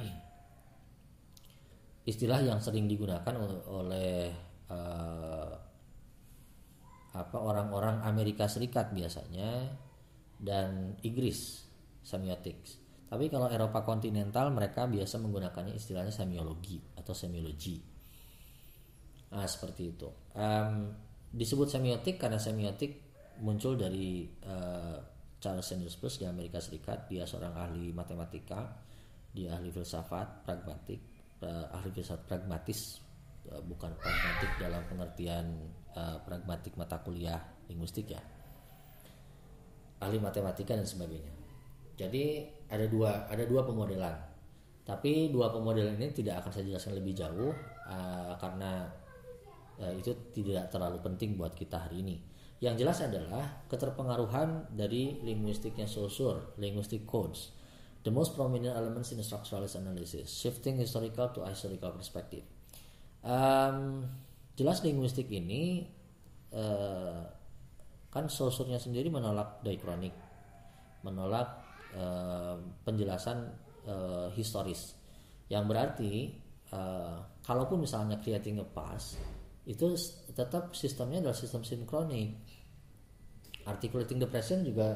[2.11, 3.35] istilah yang sering digunakan
[3.67, 4.31] oleh
[4.71, 5.53] uh,
[7.17, 9.73] apa orang-orang Amerika Serikat biasanya
[10.37, 11.65] dan Inggris
[12.05, 12.61] semiotik.
[13.07, 17.97] Tapi kalau Eropa kontinental mereka biasa menggunakannya istilahnya semiologi atau semiologi
[19.33, 20.09] Nah, seperti itu.
[20.33, 20.95] Um,
[21.35, 23.05] disebut semiotik karena semiotik
[23.43, 24.97] muncul dari uh,
[25.43, 27.11] Charles Sanders di Amerika Serikat.
[27.11, 28.71] Dia seorang ahli matematika,
[29.35, 31.01] dia ahli filsafat pragmatik,
[31.43, 33.03] uh, ahli filsafat pragmatis,
[33.51, 35.47] uh, bukan pragmatik dalam pengertian
[35.95, 38.23] uh, pragmatik mata kuliah linguistik ya.
[40.03, 41.33] Ahli matematika dan sebagainya.
[41.97, 44.15] Jadi ada dua ada dua pemodelan.
[44.87, 47.51] Tapi dua pemodelan ini tidak akan saya jelaskan lebih jauh
[47.91, 48.87] uh, karena
[49.83, 52.17] uh, itu tidak terlalu penting buat kita hari ini.
[52.57, 57.53] Yang jelas adalah keterpengaruhan dari linguistiknya Saussure, linguistic codes.
[58.07, 62.56] The most prominent elements in structuralist analysis, shifting historical to historical perspective.
[63.27, 64.07] Um,
[64.55, 65.83] jelas linguistik ini
[66.55, 67.27] uh,
[68.07, 70.15] kan Saussure-nya sendiri menolak diachronik,
[71.03, 71.59] menolak
[71.99, 72.55] uh,
[72.87, 73.51] penjelasan
[73.91, 74.95] uh, historis.
[75.51, 76.13] Yang berarti
[76.71, 79.19] uh, kalaupun misalnya creating a past
[79.67, 79.99] itu
[80.31, 82.39] tetap sistemnya adalah sistem sinkronik
[83.67, 84.95] articulating depression juga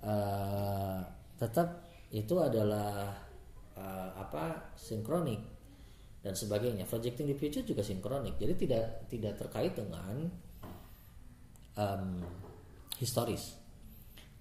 [0.00, 1.00] uh,
[1.36, 3.12] tetap itu adalah
[3.76, 5.55] uh, apa sinkronik
[6.26, 6.82] dan sebagainya.
[6.90, 8.34] Projecting the future juga sinkronik.
[8.34, 10.26] Jadi tidak tidak terkait dengan
[11.78, 12.18] um,
[12.98, 13.54] historis.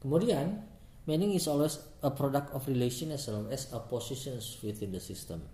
[0.02, 0.66] Kemudian
[1.06, 5.46] meaning is always a product of relation as well as a positions within the system.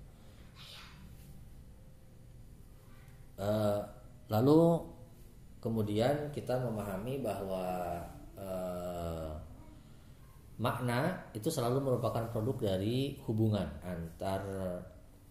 [3.36, 3.84] Uh,
[4.32, 4.88] lalu
[5.60, 7.66] kemudian kita memahami bahwa
[8.40, 9.34] uh,
[10.62, 14.46] makna itu selalu merupakan produk dari hubungan antar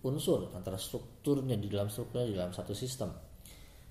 [0.01, 3.13] unsur, antara strukturnya di dalam strukturnya di dalam satu sistem.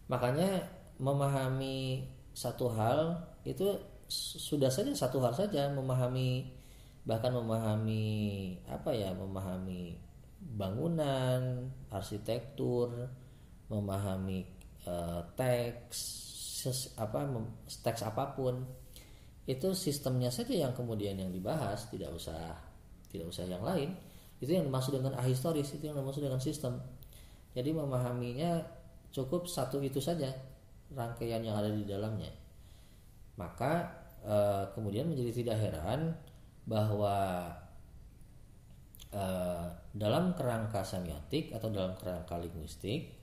[0.10, 0.66] Makanya
[0.98, 3.78] memahami satu hal itu
[4.10, 6.50] sudah saja satu hal saja memahami
[7.06, 9.94] bahkan memahami apa ya memahami
[10.40, 12.90] bangunan arsitektur
[13.70, 14.44] memahami
[14.90, 16.00] uh, teks
[16.66, 17.24] ses, apa
[17.86, 18.66] teks apa pun
[19.46, 22.58] itu sistemnya saja yang kemudian yang dibahas tidak usah
[23.10, 23.94] tidak usah yang lain
[24.40, 26.80] itu yang dimaksud dengan ahistoris itu yang dimaksud dengan sistem
[27.52, 28.64] jadi memahaminya
[29.12, 30.32] cukup satu itu saja
[30.96, 32.32] rangkaian yang ada di dalamnya
[33.40, 33.88] maka
[34.24, 34.36] e,
[34.76, 36.12] kemudian menjadi tidak heran
[36.68, 37.48] bahwa
[39.12, 39.24] e,
[39.96, 43.20] dalam kerangka semiotik atau dalam kerangka linguistik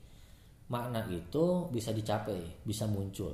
[0.67, 3.31] makna itu bisa dicapai, bisa muncul.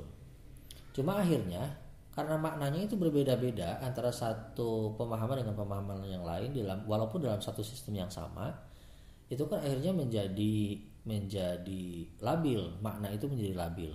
[0.94, 1.66] Cuma akhirnya
[2.14, 7.66] karena maknanya itu berbeda-beda antara satu pemahaman dengan pemahaman yang lain dalam walaupun dalam satu
[7.66, 8.54] sistem yang sama,
[9.26, 13.92] itu kan akhirnya menjadi menjadi labil, makna itu menjadi labil.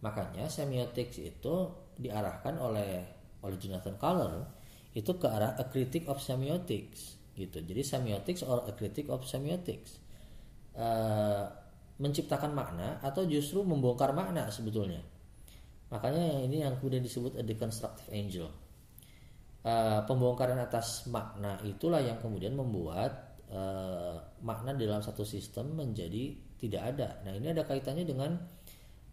[0.00, 1.54] Makanya semiotik itu
[2.00, 3.04] diarahkan oleh
[3.44, 4.32] oleh Jonathan Color
[4.96, 7.60] itu ke arah a critic of semiotics gitu.
[7.60, 10.00] Jadi semiotics or a critic of semiotics.
[10.72, 11.44] Uh,
[12.00, 15.04] menciptakan makna atau justru membongkar makna sebetulnya
[15.90, 18.48] makanya ini yang kemudian disebut a deconstructive angel.
[19.60, 26.82] Uh, pembongkaran atas makna itulah yang kemudian membuat uh, makna dalam satu sistem menjadi tidak
[26.96, 27.08] ada.
[27.24, 28.36] Nah ini ada kaitannya dengan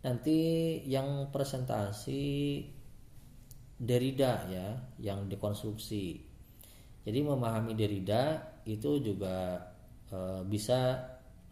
[0.03, 0.39] nanti
[0.85, 2.23] yang presentasi
[3.77, 6.17] Derrida ya yang dekonstruksi.
[7.07, 9.63] Jadi memahami Derrida itu juga
[10.11, 10.97] e, bisa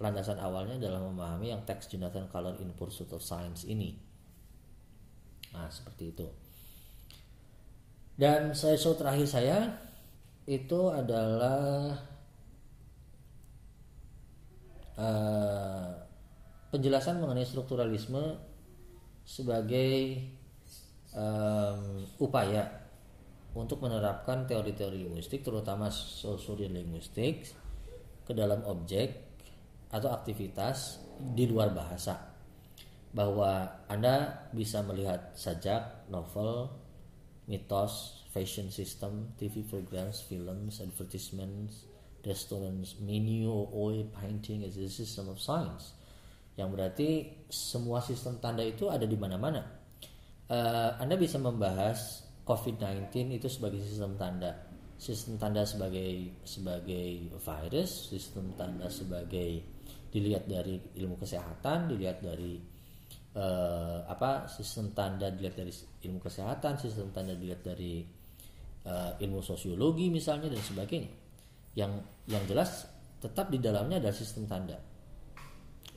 [0.02, 3.96] landasan awalnya dalam memahami yang teks Jonathan Color in Pursuit of Science ini.
[5.56, 6.28] Nah, seperti itu.
[8.20, 9.60] Dan saya show terakhir saya
[10.46, 11.96] itu adalah
[15.00, 15.90] uh,
[16.72, 18.36] penjelasan mengenai strukturalisme
[19.26, 20.22] sebagai
[21.16, 22.68] um, upaya
[23.56, 27.48] untuk menerapkan teori-teori linguistik terutama sosial linguistik
[28.28, 29.24] ke dalam objek
[29.90, 31.00] atau aktivitas
[31.34, 32.35] di luar bahasa
[33.16, 36.68] bahwa Anda bisa melihat sajak, novel,
[37.48, 41.88] mitos, fashion system, TV programs, films, advertisements,
[42.28, 45.96] restaurants, menu, oil, painting as a system of science.
[46.60, 47.10] Yang berarti
[47.48, 49.64] semua sistem tanda itu ada di mana-mana.
[50.52, 58.56] Uh, Anda bisa membahas COVID-19 itu sebagai sistem tanda sistem tanda sebagai sebagai virus sistem
[58.56, 59.60] tanda sebagai
[60.08, 62.75] dilihat dari ilmu kesehatan dilihat dari
[63.36, 65.72] uh, apa sistem tanda dilihat dari
[66.08, 68.02] ilmu kesehatan sistem tanda dilihat dari
[68.88, 71.12] uh, ilmu sosiologi misalnya dan sebagainya.
[71.76, 71.92] Yang
[72.32, 72.88] yang jelas
[73.20, 74.80] tetap di dalamnya ada sistem tanda.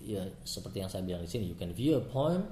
[0.03, 2.47] Ya seperti yang saya bilang di sini you can view a poem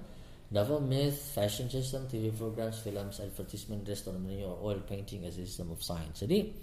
[0.46, 5.42] Novel myth, fashion system, TV programs, films, advertisement, restaurant menu, or oil painting as a
[5.42, 6.22] system of science.
[6.22, 6.54] Jadi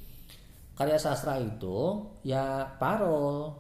[0.71, 3.59] karya sastra itu ya parol,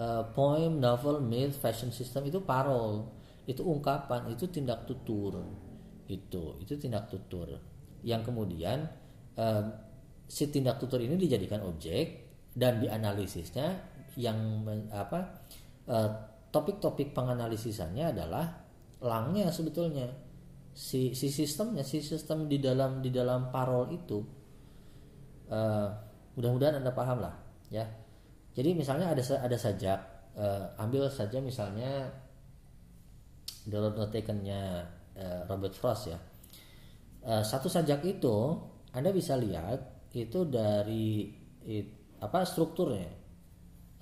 [0.00, 3.12] uh, poem, novel, myth, fashion system itu parol,
[3.46, 5.42] itu ungkapan, itu tindak tutur,
[6.06, 7.58] itu itu tindak tutur.
[8.02, 8.86] Yang kemudian
[9.38, 9.64] uh,
[10.26, 15.48] si tindak tutur ini dijadikan objek dan dianalisisnya yang apa
[15.88, 16.10] uh,
[16.52, 18.46] topik-topik penganalisisannya adalah
[19.02, 20.06] langnya sebetulnya.
[20.72, 24.24] Si si sistemnya si sistem di dalam di dalam parol itu
[25.52, 25.88] uh,
[26.32, 27.36] mudah-mudahan anda paham lah
[27.68, 27.84] ya.
[28.52, 30.00] Jadi misalnya ada ada sajak
[30.36, 32.08] uh, ambil saja misalnya
[33.68, 34.86] download notationnya
[35.18, 36.18] uh, Robert Frost ya
[37.26, 38.36] uh, satu sajak itu
[38.92, 41.32] anda bisa lihat itu dari
[41.64, 43.08] it, apa strukturnya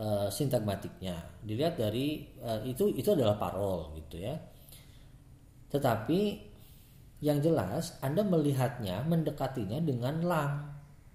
[0.01, 4.35] uh, sintagmatiknya dilihat dari uh, itu itu adalah parol gitu ya
[5.71, 6.51] tetapi
[7.23, 10.53] yang jelas Anda melihatnya, mendekatinya dengan lang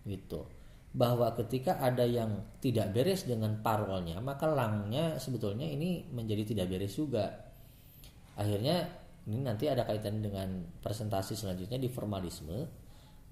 [0.08, 0.48] gitu.
[0.96, 6.96] Bahwa ketika ada yang tidak beres dengan parolnya, maka langnya sebetulnya ini menjadi tidak beres
[6.96, 7.45] juga.
[8.36, 8.88] Akhirnya
[9.26, 12.68] ini nanti ada kaitan dengan presentasi selanjutnya di formalisme.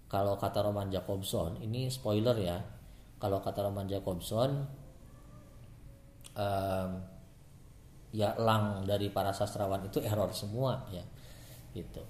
[0.10, 2.58] Kalau kata Roman Jacobson, ini spoiler ya.
[3.18, 4.52] Kalau kata Roman Jacobson,
[6.38, 6.92] um,
[8.14, 11.02] ya lang dari para sastrawan itu error semua ya
[11.74, 12.06] gitu.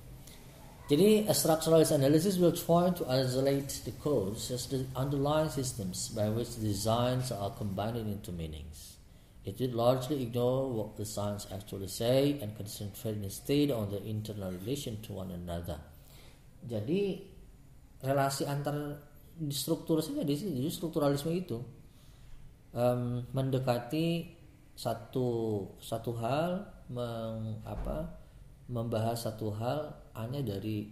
[0.91, 6.27] Jadi a structuralist analysis will try to isolate the codes as the underlying systems by
[6.27, 8.92] which designs are combined into meanings.
[9.43, 14.55] It will largely ignore what the signs actually say and concentrate instead on the internal
[14.55, 15.83] relation to one another.
[16.63, 17.19] Jadi
[17.99, 19.03] relasi antar
[19.51, 21.59] struktur saja di sini strukturalisme itu
[22.71, 24.31] um, mendekati
[24.73, 25.27] satu
[25.83, 28.15] satu hal meng, apa
[28.71, 30.87] membahas satu hal hanya dari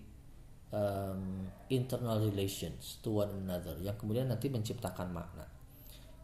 [0.75, 5.47] um, internal relations to one another yang kemudian nanti menciptakan makna.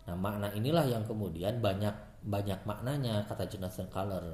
[0.08, 4.26] Nah makna inilah yang kemudian banyak banyak maknanya kata Jonathan Color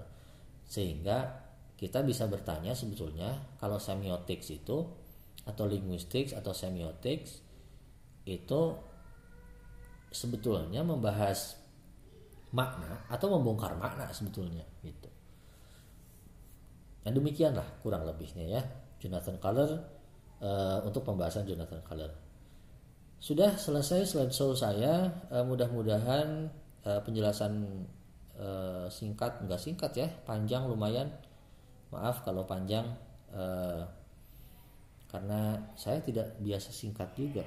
[0.66, 1.46] sehingga
[1.78, 4.78] kita bisa bertanya sebetulnya kalau semiotics itu
[5.46, 7.44] atau linguistics atau semiotics
[8.26, 8.62] itu
[10.10, 11.60] sebetulnya membahas
[12.54, 15.10] makna atau membongkar makna sebetulnya gitu.
[17.04, 18.62] Dan demikianlah kurang lebihnya ya
[19.02, 19.70] Jonathan Color
[20.40, 22.12] uh, untuk pembahasan Jonathan Color.
[23.20, 25.12] Sudah selesai slideshow saya.
[25.28, 26.48] Uh, mudah-mudahan
[26.88, 27.64] uh, penjelasan
[28.40, 31.12] uh, singkat enggak singkat ya, panjang lumayan.
[31.94, 32.90] Maaf kalau panjang
[33.34, 33.86] uh,
[35.12, 37.46] karena saya tidak biasa singkat juga.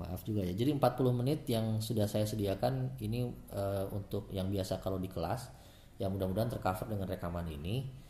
[0.00, 0.50] Maaf juga ya.
[0.50, 5.50] Jadi 40 menit yang sudah saya sediakan ini uh, untuk yang biasa kalau di kelas
[6.02, 8.02] yang mudah-mudahan tercover dengan rekaman ini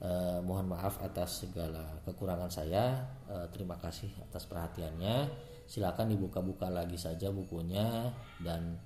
[0.00, 3.04] Uh, mohon maaf atas segala kekurangan saya.
[3.28, 5.28] Uh, terima kasih atas perhatiannya.
[5.68, 8.08] Silakan dibuka-buka lagi saja bukunya
[8.40, 8.80] dan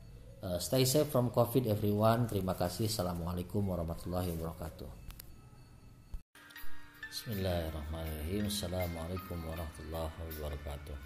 [0.44, 2.28] uh, stay safe from COVID everyone.
[2.28, 2.86] Terima kasih.
[2.86, 4.90] Assalamualaikum warahmatullahi wabarakatuh.
[7.08, 8.44] Bismillahirrahmanirrahim.
[8.52, 10.98] Assalamualaikum warahmatullahi wabarakatuh.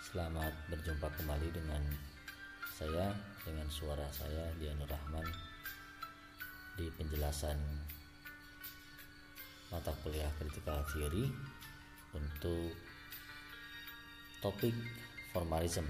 [0.00, 1.82] Selamat berjumpa kembali dengan
[2.72, 3.12] saya
[3.44, 5.26] dengan suara saya Dianur Rahman
[6.80, 7.60] di penjelasan
[9.68, 11.28] mata kuliah critical theory
[12.16, 12.72] untuk
[14.40, 14.76] topik
[15.32, 15.84] formalism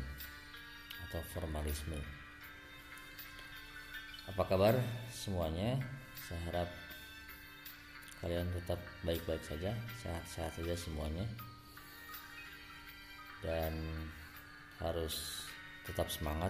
[1.09, 2.22] atau formalisme.
[4.33, 4.73] Apa kabar
[5.13, 5.77] semuanya?
[6.25, 6.71] Saya harap
[8.25, 11.29] kalian tetap baik-baik saja, sehat-sehat saja semuanya.
[13.45, 13.77] Dan
[14.81, 15.45] harus
[15.85, 16.49] tetap semangat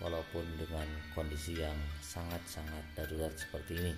[0.00, 3.92] walaupun dengan kondisi yang sangat-sangat darurat seperti ini.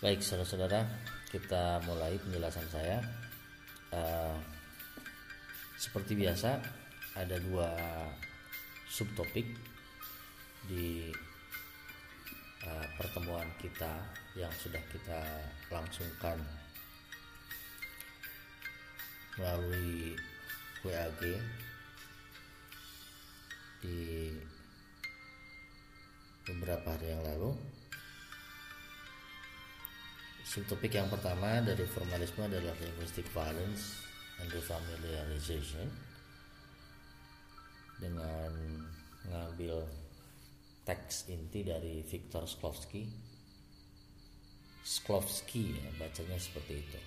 [0.00, 0.80] Baik, saudara-saudara,
[1.28, 3.04] kita mulai penjelasan saya.
[3.92, 4.40] Uh,
[5.76, 6.56] seperti biasa,
[7.20, 7.68] ada dua
[8.88, 9.73] subtopik
[10.64, 11.12] di
[12.64, 14.00] uh, pertemuan kita
[14.34, 15.20] yang sudah kita
[15.68, 16.40] langsungkan
[19.36, 20.14] melalui
[20.86, 21.22] WAG
[23.82, 24.30] di
[26.44, 27.52] beberapa hari yang lalu.
[30.44, 34.06] Subtopik yang pertama dari formalisme adalah linguistic violence
[34.38, 35.90] and familiarization
[37.98, 38.52] dengan
[39.26, 39.82] mengambil
[40.84, 43.08] teks inti dari Viktor Sklovsky.
[44.84, 47.00] Sklovsky ya, bacanya seperti itu.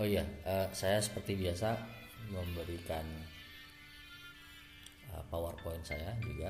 [0.00, 1.76] Oh iya, uh, saya seperti biasa
[2.32, 3.04] memberikan
[5.12, 6.48] uh, PowerPoint saya juga.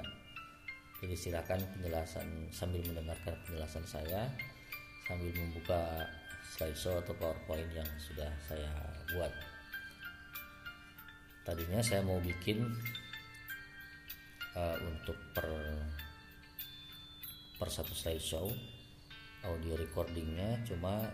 [1.03, 4.31] Jadi silakan penjelasan sambil mendengarkan penjelasan saya
[5.03, 6.07] sambil membuka
[6.55, 8.71] slideshow atau powerpoint yang sudah saya
[9.11, 9.33] buat
[11.43, 12.63] tadinya saya mau bikin
[14.57, 15.49] uh, untuk per
[17.59, 18.51] per satu slideshow
[19.47, 21.07] audio recordingnya cuma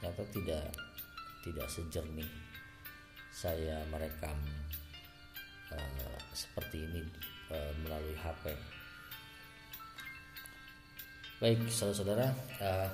[0.00, 0.66] ternyata tidak
[1.42, 2.30] tidak sejernih
[3.32, 4.36] saya merekam
[5.72, 7.02] uh, seperti ini
[7.50, 8.52] uh, melalui HP
[11.42, 12.30] Baik, saudara-saudara,
[12.62, 12.90] uh,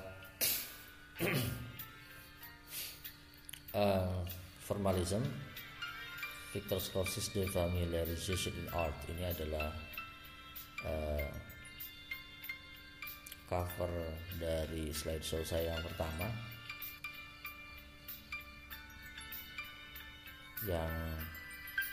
[3.76, 4.24] uh,
[4.64, 5.20] formalism,
[6.48, 8.96] Victor Scorsese's Defamiliarization in Art.
[9.04, 9.68] Ini adalah
[10.88, 11.28] uh,
[13.48, 13.92] cover
[14.40, 16.28] dari slideshow saya yang pertama.
[20.64, 20.92] Yang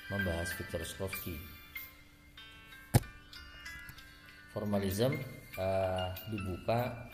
[0.07, 1.35] membahas Victor Scorsese.
[4.55, 5.19] Formalism
[5.59, 7.11] uh, dibuka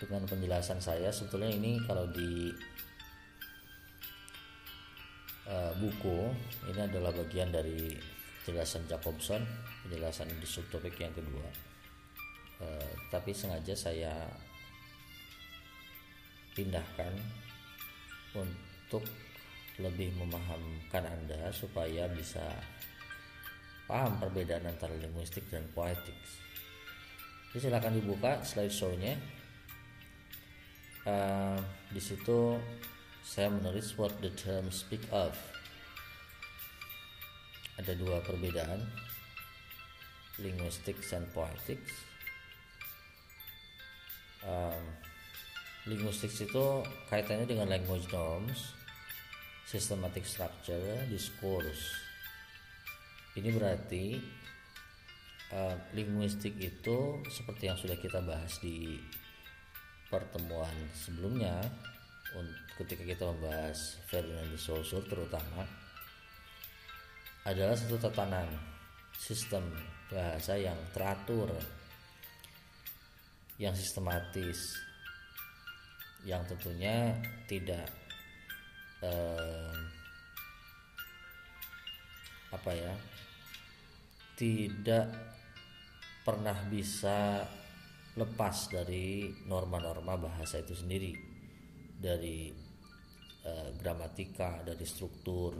[0.00, 1.12] dengan penjelasan saya.
[1.12, 2.56] Sebetulnya ini kalau di
[5.46, 6.30] uh, buku.
[6.68, 7.94] Ini adalah bagian dari
[8.46, 9.42] penjelasan Jacobson
[9.86, 11.48] penjelasan di subtopik yang kedua.
[12.62, 14.14] Uh, tapi sengaja saya
[16.56, 17.12] pindahkan
[18.36, 19.04] untuk
[19.76, 22.42] lebih memahamkan Anda supaya bisa
[23.84, 26.46] paham perbedaan antara linguistik dan poetics
[27.56, 29.16] jadi silakan dibuka slideshow-nya.
[31.08, 31.56] Uh,
[31.88, 32.60] di situ
[33.26, 35.34] saya menulis what the term speak of.
[37.74, 38.86] Ada dua perbedaan,
[40.38, 42.06] linguistics and poetics.
[44.46, 44.94] Um,
[45.90, 48.78] linguistics itu kaitannya dengan language norms,
[49.66, 51.98] systematic structure, discourse.
[53.34, 54.22] Ini berarti
[55.50, 59.02] uh, linguistik itu seperti yang sudah kita bahas di
[60.06, 61.58] pertemuan sebelumnya
[62.76, 65.64] ketika kita membahas Ferdinand de Saussure terutama
[67.46, 68.50] adalah satu tatanan
[69.16, 69.64] sistem
[70.10, 71.48] bahasa yang teratur
[73.56, 74.76] yang sistematis
[76.26, 77.16] yang tentunya
[77.48, 77.88] tidak
[79.00, 79.74] eh,
[82.52, 82.92] apa ya
[84.36, 85.06] tidak
[86.26, 87.46] pernah bisa
[88.16, 91.25] lepas dari norma-norma bahasa itu sendiri
[92.06, 92.54] dari
[93.42, 95.58] e, gramatika dari struktur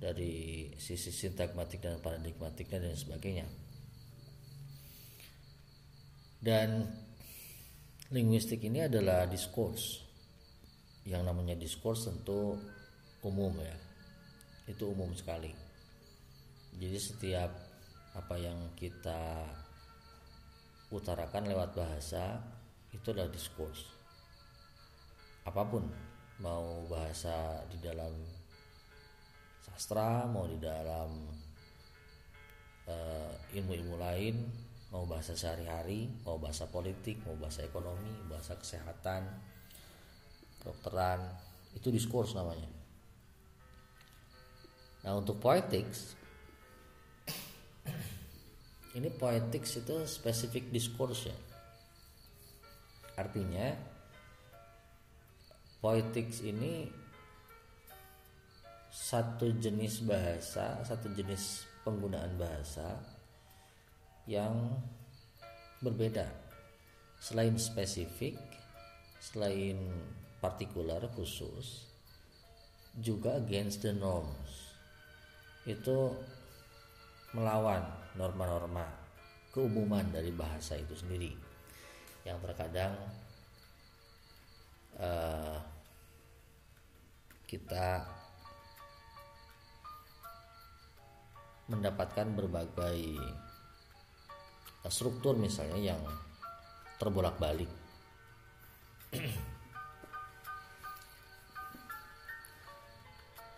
[0.00, 3.46] dari sisi sintagmatik dan paradigmatiknya dan sebagainya.
[6.40, 6.88] Dan
[8.08, 10.00] linguistik ini adalah diskurs.
[11.04, 12.56] Yang namanya diskurs tentu
[13.20, 13.76] umum ya.
[14.72, 15.52] Itu umum sekali.
[16.80, 17.52] Jadi setiap
[18.16, 19.44] apa yang kita
[20.88, 22.40] utarakan lewat bahasa
[22.96, 23.99] itu adalah diskurs
[25.50, 25.82] apa pun
[26.38, 28.14] mau bahasa di dalam
[29.66, 31.10] sastra mau di dalam
[32.86, 34.46] uh, ilmu-ilmu lain
[34.94, 39.26] mau bahasa sehari-hari mau bahasa politik mau bahasa ekonomi bahasa kesehatan
[40.62, 41.18] kedokteran
[41.74, 42.70] itu diskurs namanya.
[45.02, 46.14] Nah untuk poetics
[48.98, 51.36] ini poetics itu spesifik diskurs ya.
[53.18, 53.89] Artinya
[55.80, 56.92] poetics ini
[58.90, 63.00] satu jenis bahasa satu jenis penggunaan bahasa
[64.28, 64.76] yang
[65.80, 66.28] berbeda.
[67.20, 68.36] Selain spesifik
[69.20, 69.76] selain
[70.40, 71.84] partikular khusus
[72.96, 74.72] juga against the norms.
[75.68, 76.16] Itu
[77.36, 77.84] melawan
[78.16, 78.84] norma-norma
[79.52, 81.30] keumuman dari bahasa itu sendiri.
[82.24, 82.94] Yang terkadang
[84.98, 85.58] uh,
[87.50, 88.06] kita
[91.66, 93.18] mendapatkan berbagai
[94.86, 95.98] struktur misalnya yang
[97.02, 97.66] terbolak-balik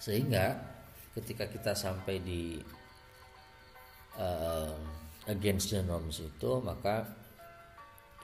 [0.04, 0.56] sehingga
[1.12, 2.64] ketika kita sampai di
[4.16, 4.72] uh,
[5.28, 7.04] against the norms itu maka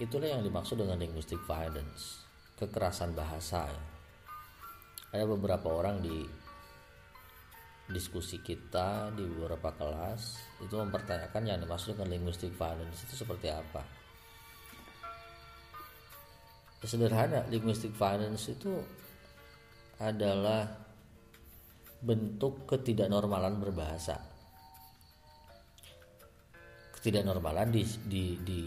[0.01, 2.25] itulah yang dimaksud dengan linguistic violence
[2.57, 3.97] kekerasan bahasa ya.
[5.09, 6.24] Ada beberapa orang di
[7.88, 13.80] diskusi kita di beberapa kelas itu mempertanyakan yang dimaksud dengan linguistic violence itu seperti apa.
[16.84, 18.70] Sederhana linguistic violence itu
[19.98, 20.68] adalah
[21.98, 24.20] bentuk ketidaknormalan berbahasa.
[26.94, 28.62] Ketidaknormalan di, di, di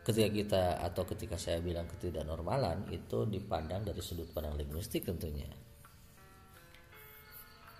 [0.00, 5.48] ketika kita atau ketika saya bilang ketidaknormalan itu dipandang dari sudut pandang linguistik tentunya.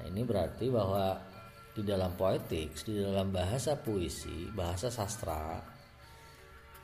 [0.00, 1.16] Nah, ini berarti bahwa
[1.72, 5.60] di dalam poetik, di dalam bahasa puisi, bahasa sastra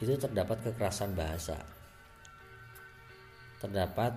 [0.01, 1.57] itu terdapat kekerasan bahasa.
[3.61, 4.13] Terdapat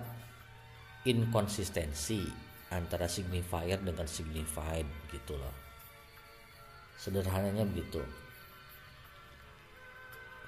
[1.08, 2.28] inkonsistensi
[2.72, 5.56] antara signifier dengan signified gitu loh.
[7.00, 8.04] Sederhananya begitu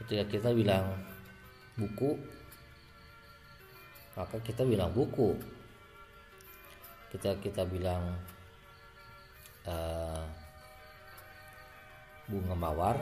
[0.00, 0.96] ketika kita bilang
[1.76, 2.16] buku
[4.12, 5.32] maka kita bilang buku.
[7.08, 8.16] Ketika kita bilang
[9.68, 10.24] uh,
[12.28, 12.96] bunga mawar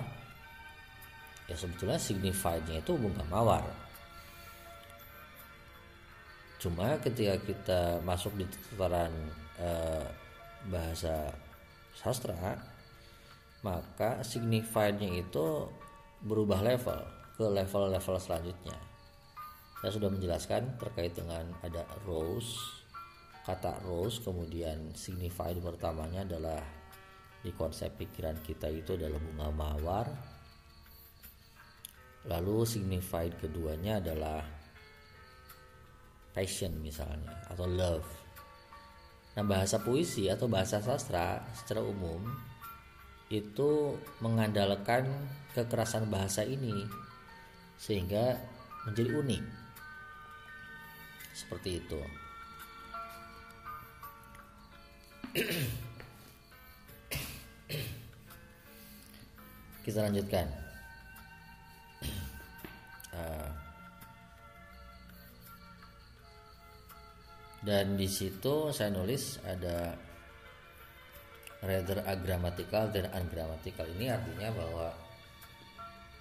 [1.47, 3.63] ya sebetulnya signifiednya itu bunga mawar.
[6.63, 9.11] Cuma ketika kita masuk di tataran
[9.59, 10.07] uh,
[10.71, 11.31] bahasa
[11.95, 12.59] sastra
[13.67, 15.67] maka signifiednya itu
[16.21, 17.01] berubah level
[17.37, 18.77] ke level-level selanjutnya.
[19.81, 22.53] Saya sudah menjelaskan terkait dengan ada rose,
[23.49, 26.61] kata rose kemudian signified pertamanya adalah
[27.41, 30.07] di konsep pikiran kita itu adalah bunga mawar.
[32.29, 34.45] Lalu signified keduanya adalah
[36.37, 38.09] passion misalnya atau love.
[39.41, 42.21] Nah, bahasa puisi atau bahasa sastra secara umum
[43.33, 45.09] itu mengandalkan
[45.55, 46.87] kekerasan bahasa ini
[47.81, 48.37] sehingga
[48.87, 49.43] menjadi unik.
[51.35, 52.01] Seperti itu.
[59.87, 60.47] Kita lanjutkan.
[63.11, 63.51] Ah.
[67.61, 69.93] dan di situ saya nulis ada
[71.61, 73.85] rather agrammatical dan ungrammatical.
[73.85, 74.89] Ini artinya bahwa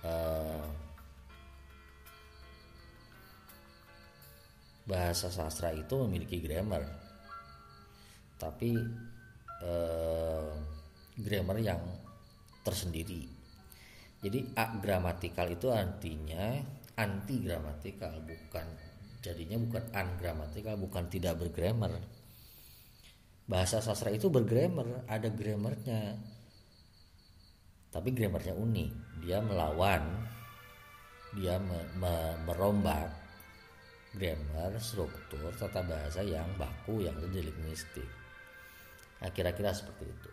[0.05, 0.67] uh,
[4.89, 6.83] bahasa sastra itu memiliki grammar.
[8.39, 8.71] Tapi
[9.61, 10.51] uh,
[11.19, 11.81] grammar yang
[12.65, 13.27] tersendiri.
[14.19, 16.59] Jadi agrammatical itu artinya
[16.99, 18.67] anti gramatikal bukan
[19.23, 21.95] jadinya bukan ungrammatical bukan tidak bergrammar.
[23.47, 26.19] Bahasa sastra itu bergrammar ada grammarnya
[27.89, 28.91] tapi grammarnya unik.
[29.25, 30.29] Dia melawan
[31.37, 32.13] dia me me
[32.49, 33.05] merombak
[34.17, 38.09] grammar struktur tata bahasa yang baku yang ada linguistik
[39.19, 40.31] nah kira-kira seperti itu.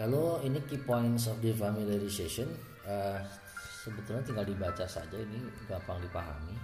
[0.00, 2.48] Lalu ini key points of the familiarization
[2.88, 3.20] uh,
[3.84, 6.56] sebetulnya tinggal dibaca saja ini gampang dipahami.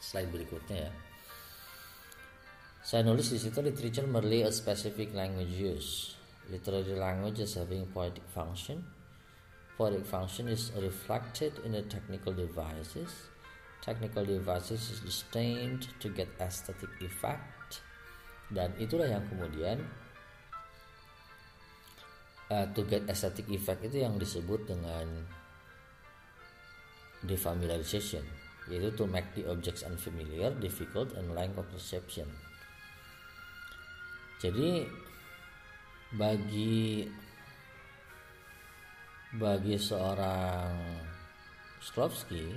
[0.00, 0.92] Slide berikutnya ya
[2.84, 6.20] saya nulis di situ literature merely a specific language use.
[6.52, 8.84] Literary language is having poetic function.
[9.80, 13.32] Poetic function is reflected in the technical devices.
[13.80, 17.80] Technical devices is sustained to get aesthetic effect.
[18.52, 19.80] Dan itulah yang kemudian
[22.52, 25.08] uh, to get aesthetic effect itu yang disebut dengan
[27.24, 28.28] defamiliarization
[28.68, 32.28] yaitu to make the objects unfamiliar, difficult, and lack of perception.
[34.44, 34.84] Jadi
[36.20, 37.08] bagi
[39.40, 40.76] bagi seorang
[41.80, 42.52] Slowski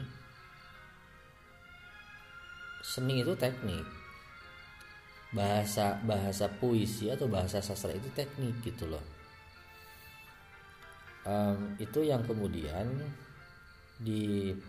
[2.83, 3.87] seni itu teknik.
[5.31, 9.03] Bahasa bahasa puisi atau bahasa sastra itu teknik gitu loh.
[11.23, 12.99] Um, itu yang kemudian
[14.03, 14.59] diartikan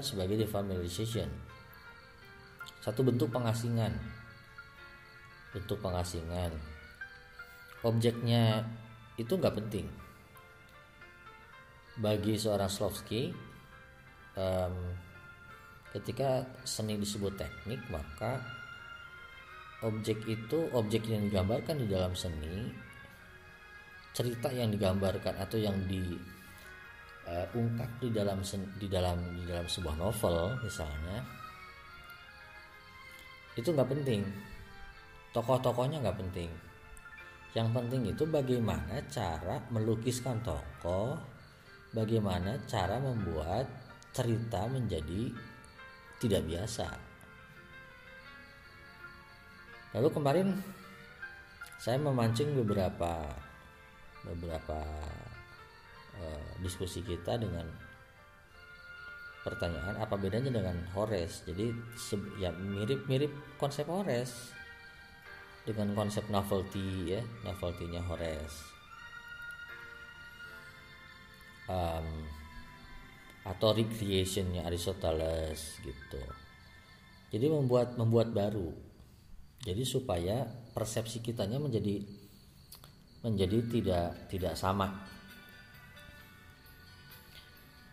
[0.00, 1.28] sebagai defamiliarization
[2.80, 3.92] satu bentuk pengasingan
[5.50, 6.54] bentuk pengasingan.
[7.82, 8.62] Objeknya
[9.16, 9.86] itu nggak penting.
[12.00, 13.34] Bagi seorang Slovsky
[14.38, 14.74] um,
[15.90, 18.38] ketika seni disebut teknik maka
[19.82, 22.70] objek itu objek yang digambarkan di dalam seni
[24.14, 28.38] cerita yang digambarkan atau yang diungkap uh, di dalam
[28.78, 31.26] di dalam di dalam sebuah novel misalnya
[33.58, 34.22] itu nggak penting
[35.30, 36.50] tokoh-tokohnya nggak penting
[37.50, 41.18] yang penting itu bagaimana cara melukiskan tokoh
[41.90, 43.66] bagaimana cara membuat
[44.14, 45.34] cerita menjadi
[46.22, 46.86] tidak biasa.
[49.98, 50.48] Lalu kemarin
[51.82, 53.26] saya memancing beberapa
[54.22, 54.78] beberapa
[56.22, 57.66] uh, diskusi kita dengan
[59.42, 61.42] pertanyaan apa bedanya dengan Horace.
[61.50, 61.74] Jadi
[62.38, 64.59] ya mirip-mirip konsep Horace
[65.70, 68.58] dengan konsep novelty ya, novelty-nya Horace.
[71.70, 72.26] Um,
[73.46, 76.22] atau recreationnya Aristoteles gitu.
[77.30, 78.74] Jadi membuat membuat baru.
[79.62, 80.44] Jadi supaya
[80.74, 82.02] persepsi kitanya menjadi
[83.22, 85.06] menjadi tidak tidak sama.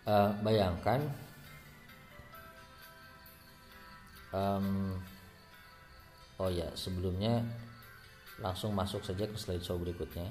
[0.07, 1.03] Uh, bayangkan
[4.31, 4.95] um,
[6.39, 7.43] oh ya sebelumnya
[8.41, 10.29] langsung masuk saja ke slide show berikutnya.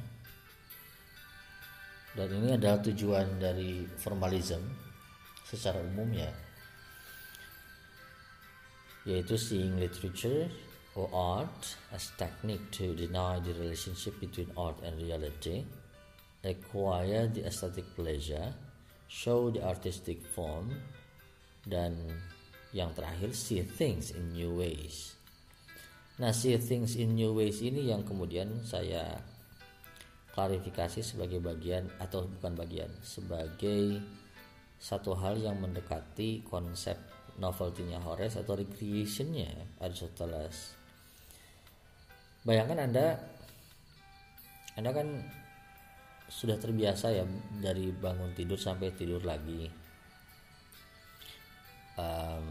[2.16, 4.64] Dan ini adalah tujuan dari formalism
[5.44, 6.32] secara umum ya.
[9.06, 10.48] Yaitu seeing literature
[10.96, 15.62] or art as technique to deny the relationship between art and reality
[16.40, 18.54] acquire the aesthetic pleasure
[19.06, 20.72] show the artistic form
[21.68, 21.94] dan
[22.72, 25.15] yang terakhir see things in new ways
[26.16, 29.20] nah see things in new ways ini yang kemudian saya
[30.32, 34.00] klarifikasi sebagai bagian atau bukan bagian sebagai
[34.76, 36.96] satu hal yang mendekati konsep
[37.40, 40.76] novelty-nya Horace atau recreation-nya Aristoteles.
[42.44, 43.06] Bayangkan Anda
[44.76, 45.08] Anda kan
[46.28, 47.24] sudah terbiasa ya
[47.60, 49.68] dari bangun tidur sampai tidur lagi.
[51.96, 52.44] Um,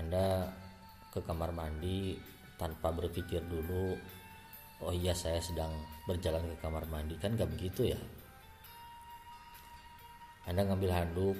[0.00, 0.48] anda
[1.10, 2.16] ke kamar mandi
[2.56, 3.98] tanpa berpikir dulu,
[4.82, 5.70] oh iya saya sedang
[6.06, 7.18] berjalan ke kamar mandi.
[7.18, 8.00] Kan gak begitu ya?
[10.48, 11.38] Anda ngambil handuk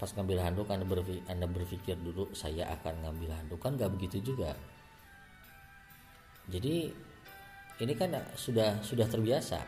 [0.00, 3.60] pas ngambil handuk anda berpikir, anda berpikir dulu saya akan ngambil handuk.
[3.60, 4.56] Kan nggak begitu juga.
[6.48, 6.88] Jadi
[7.84, 9.60] ini kan sudah sudah terbiasa.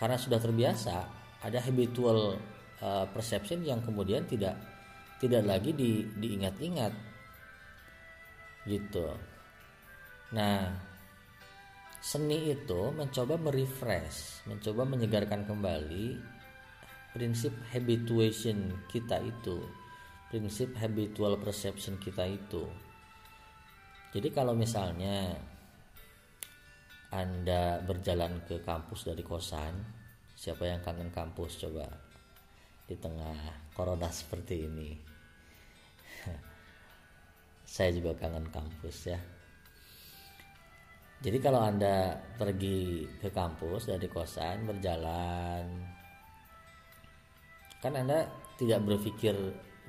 [0.00, 0.96] Karena sudah terbiasa
[1.44, 2.40] ada habitual
[2.80, 4.56] uh, perception yang kemudian tidak
[5.20, 7.09] tidak lagi di, diingat-ingat
[8.68, 9.08] gitu.
[10.36, 10.68] Nah
[12.00, 16.16] seni itu mencoba merefresh mencoba menyegarkan kembali
[17.12, 19.60] prinsip habituation kita itu
[20.32, 22.64] prinsip habitual perception kita itu.
[24.10, 25.38] Jadi kalau misalnya
[27.10, 29.74] anda berjalan ke kampus dari kosan
[30.38, 31.90] siapa yang kangen kampus coba
[32.86, 35.09] di tengah corona seperti ini
[37.70, 39.20] saya juga kangen kampus ya.
[41.22, 45.68] Jadi kalau anda pergi ke kampus dari kosan berjalan
[47.78, 48.26] kan anda
[48.58, 49.36] tidak berpikir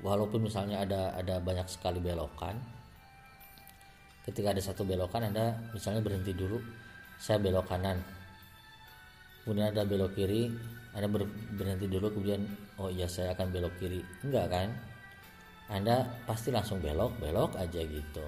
[0.00, 2.56] walaupun misalnya ada ada banyak sekali belokan
[4.24, 6.62] ketika ada satu belokan anda misalnya berhenti dulu
[7.18, 7.98] saya belok kanan.
[9.42, 10.54] Kemudian ada belok kiri
[10.94, 11.26] anda ber,
[11.58, 12.46] berhenti dulu kemudian
[12.78, 14.04] oh iya saya akan belok kiri.
[14.22, 14.91] Enggak kan
[15.72, 18.26] anda pasti langsung belok belok aja gitu.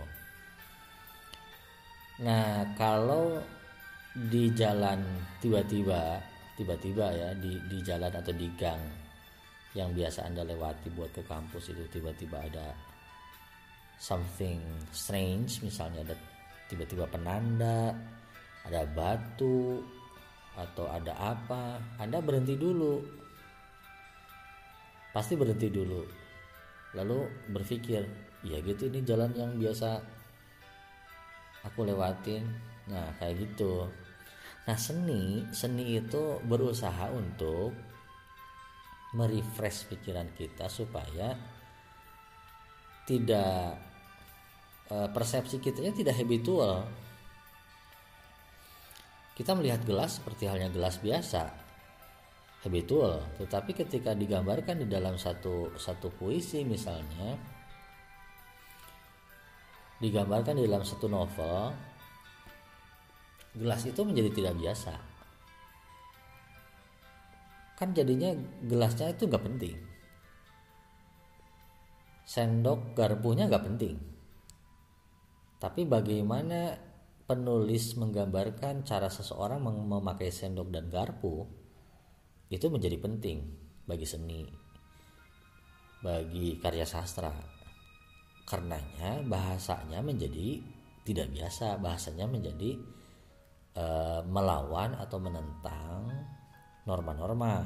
[2.25, 3.37] Nah kalau
[4.17, 5.05] di jalan
[5.45, 6.17] tiba-tiba
[6.57, 8.81] tiba-tiba ya di di jalan atau di gang
[9.77, 12.73] yang biasa anda lewati buat ke kampus itu tiba-tiba ada
[13.99, 14.63] something
[14.95, 16.17] strange misalnya ada
[16.71, 17.93] tiba-tiba penanda
[18.65, 19.85] ada batu
[20.57, 23.05] atau ada apa anda berhenti dulu.
[25.13, 26.24] Pasti berhenti dulu
[26.95, 28.07] lalu berpikir
[28.47, 29.99] ya gitu ini jalan yang biasa
[31.67, 32.45] aku lewatin.
[32.89, 33.89] Nah kayak gitu.
[34.65, 37.75] Nah seni seni itu berusaha untuk
[39.15, 41.35] merefresh pikiran kita supaya
[43.07, 43.79] tidak
[44.91, 46.87] eh, persepsi kita tidak habitual.
[49.35, 51.64] Kita melihat gelas seperti halnya gelas biasa
[52.65, 53.21] habitual.
[53.37, 57.37] Tetapi ketika digambarkan di dalam satu satu puisi misalnya
[60.01, 61.71] digambarkan di dalam satu novel
[63.55, 64.95] gelas itu menjadi tidak biasa.
[67.79, 68.33] Kan jadinya
[68.65, 69.77] gelasnya itu nggak penting.
[72.25, 73.97] Sendok garpunya nggak penting.
[75.61, 76.77] Tapi bagaimana
[77.25, 81.64] penulis menggambarkan cara seseorang memakai sendok dan garpu
[82.55, 83.39] itu menjadi penting
[83.85, 84.43] bagi seni
[86.05, 87.33] bagi karya sastra.
[88.45, 90.61] Karenanya bahasanya menjadi
[91.01, 92.77] tidak biasa bahasanya menjadi
[93.73, 93.85] e,
[94.29, 96.13] melawan atau menentang
[96.85, 97.65] norma-norma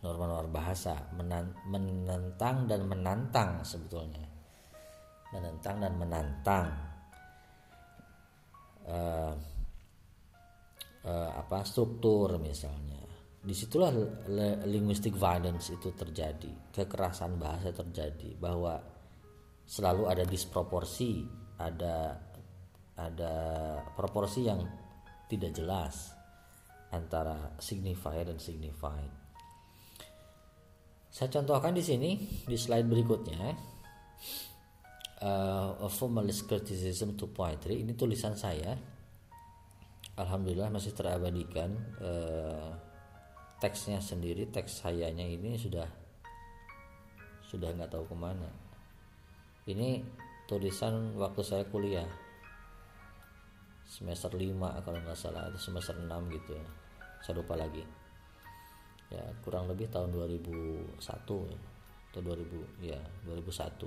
[0.00, 4.24] norma-norma bahasa menentang dan menantang sebetulnya.
[5.32, 6.68] Menentang dan menantang.
[8.86, 9.34] Uh,
[11.06, 13.05] apa struktur misalnya
[13.46, 13.94] di situlah
[14.66, 18.82] linguistic violence itu terjadi kekerasan bahasa terjadi bahwa
[19.62, 21.22] selalu ada disproporsi
[21.54, 22.18] ada
[22.98, 23.34] ada
[23.94, 24.66] proporsi yang
[25.30, 26.10] tidak jelas
[26.90, 29.12] antara signifier dan signified.
[31.12, 32.10] Saya contohkan di sini
[32.44, 33.42] di slide berikutnya
[35.22, 38.74] uh, a formalist criticism to poetry ini tulisan saya.
[40.16, 42.85] Alhamdulillah masih terabadikan uh,
[43.56, 45.88] teksnya sendiri teks sayanya ini sudah
[47.46, 48.50] sudah nggak tahu ke mana.
[49.66, 50.02] Ini
[50.46, 52.06] tulisan waktu saya kuliah.
[53.86, 56.66] Semester 5 kalau nggak salah atau semester 6 gitu ya.
[57.22, 57.86] Saya lupa lagi.
[59.08, 62.98] Ya kurang lebih tahun 2001 atau 2000 ya
[63.28, 63.86] 2001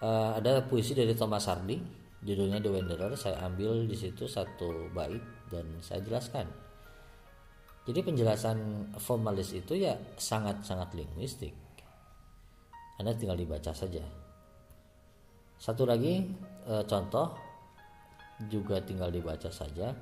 [0.00, 1.76] uh, ada puisi dari Thomas Hardy
[2.20, 3.12] judulnya The Wanderer.
[3.16, 6.69] Saya ambil di situ satu bait dan saya jelaskan
[7.88, 11.56] jadi penjelasan formalis itu ya sangat-sangat linguistik.
[13.00, 14.04] Anda tinggal dibaca saja.
[15.56, 16.20] Satu lagi
[16.68, 17.32] uh, contoh
[18.52, 19.96] juga tinggal dibaca saja.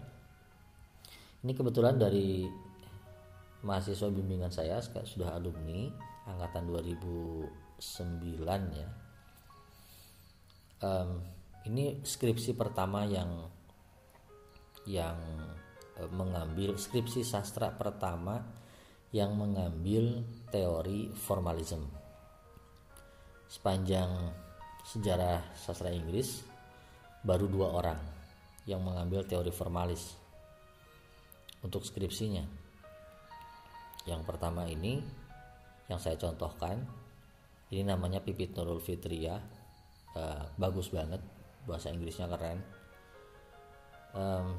[1.43, 2.51] Ini kebetulan dari
[3.63, 5.87] mahasiswa bimbingan saya sudah alumni
[6.27, 7.47] angkatan 2009
[8.75, 8.89] ya.
[10.79, 11.23] Um,
[11.67, 13.51] ini skripsi pertama yang
[14.87, 15.19] yang
[16.15, 18.39] mengambil skripsi sastra pertama
[19.11, 20.23] yang mengambil
[20.53, 21.89] teori formalism
[23.49, 24.13] sepanjang
[24.85, 26.45] sejarah sastra Inggris
[27.25, 28.01] baru dua orang
[28.69, 30.13] yang mengambil teori formalis
[31.65, 32.45] untuk skripsinya.
[34.05, 35.01] Yang pertama ini
[35.89, 36.85] yang saya contohkan
[37.73, 39.41] ini namanya Pipit Nurul Fitria.
[40.17, 41.21] Uh, bagus banget
[41.65, 42.61] bahasa Inggrisnya keren.
[44.13, 44.57] Um,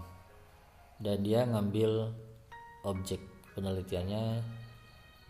[1.00, 2.12] dan dia ngambil
[2.84, 3.24] objek
[3.56, 4.43] penelitiannya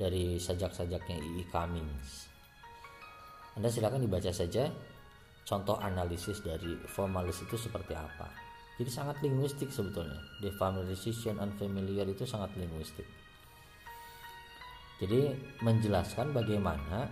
[0.02, 1.44] dari sajak-sajaknya I.I.
[1.54, 2.26] Cummings.
[3.54, 4.66] Anda silakan dibaca saja
[5.46, 8.30] contoh analisis dari formalis itu seperti apa.
[8.82, 10.18] Jadi sangat linguistik sebetulnya.
[10.40, 13.06] Defamiliarization unfamiliar itu sangat linguistik.
[15.04, 17.12] Jadi menjelaskan bagaimana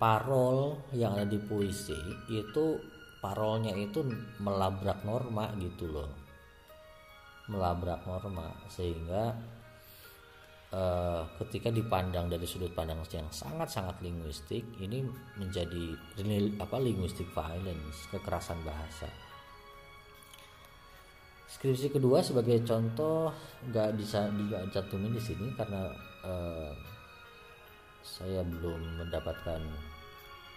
[0.00, 1.96] parol yang ada di puisi
[2.32, 2.80] itu
[3.20, 4.04] parolnya itu
[4.40, 6.23] melabrak norma gitu loh
[7.48, 9.36] melabrak norma sehingga
[10.72, 15.04] uh, ketika dipandang dari sudut pandang yang sangat-sangat linguistik ini
[15.36, 15.94] menjadi
[16.58, 19.08] apa linguistic violence kekerasan bahasa.
[21.54, 23.30] Skripsi kedua sebagai contoh
[23.70, 25.86] nggak bisa dicantumin di sini karena
[26.26, 26.72] uh,
[28.02, 29.62] saya belum mendapatkan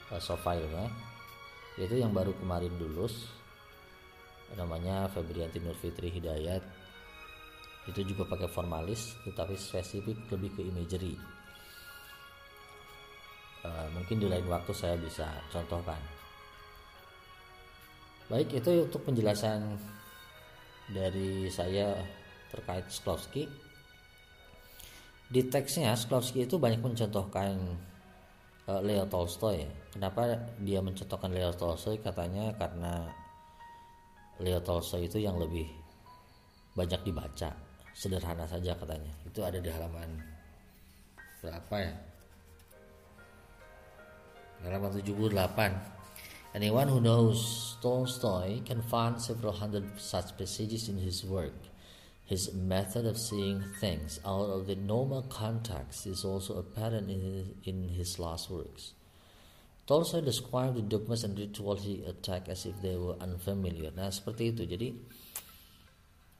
[0.09, 0.89] uh, soft filenya.
[1.77, 3.36] Itu yang baru kemarin lulus
[4.55, 6.63] namanya Febrianti Nurfitri Hidayat.
[7.87, 11.15] Itu juga pakai formalis tetapi spesifik lebih ke imagery.
[13.65, 15.99] Uh, mungkin di lain waktu saya bisa contohkan.
[18.27, 19.79] Baik itu untuk penjelasan
[20.91, 21.95] dari saya
[22.51, 23.47] terkait Shklovsky
[25.27, 27.59] di teksnya Shklovsky itu banyak mencontohkan
[28.67, 29.67] uh, Leo Tolstoy.
[29.91, 31.99] Kenapa dia mencontohkan Leo Tolstoy?
[31.99, 33.11] Katanya karena
[34.37, 35.65] Leo Tolstoy itu yang lebih
[36.77, 37.49] banyak dibaca.
[37.97, 39.09] Sederhana saja katanya.
[39.25, 40.21] Itu ada di halaman
[41.41, 41.93] berapa ya?
[44.61, 45.97] Halaman 78
[46.53, 51.57] anyone who knows Tolstoy can find several hundred such passages in his work.
[52.25, 57.45] His method of seeing things out of the normal context is also apparent in his,
[57.63, 58.96] in his last works
[59.87, 63.95] Tolstoy described the dogmas and rituals he attacked as if they were unfamiliar.
[63.95, 64.67] Nah, seperti itu.
[64.67, 64.91] Jadi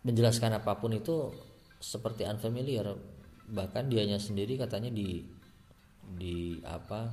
[0.04, 1.32] menjelaskan apa pun itu
[1.80, 2.92] seperti unfamiliar.
[3.48, 5.24] Bahkan dianya sendiri katanya di
[6.04, 7.08] di apa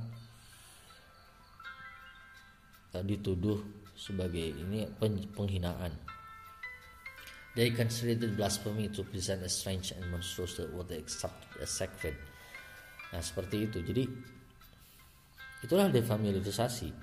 [2.99, 4.91] eh, dituduh sebagai ini
[5.31, 5.95] penghinaan.
[7.55, 12.19] They considered blasphemy to present a strange and monstrous what they accept as sacred.
[13.15, 13.79] Nah, seperti itu.
[13.79, 14.03] Jadi
[15.65, 16.93] Itulah defamiliarisasi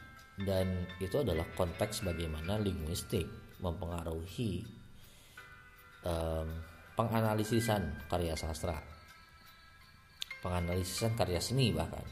[0.47, 3.27] dan itu adalah konteks bagaimana linguistik
[3.59, 4.63] mempengaruhi
[6.07, 6.47] um,
[6.95, 8.79] penganalisisan karya sastra,
[10.39, 12.07] penganalisisan karya seni bahkan.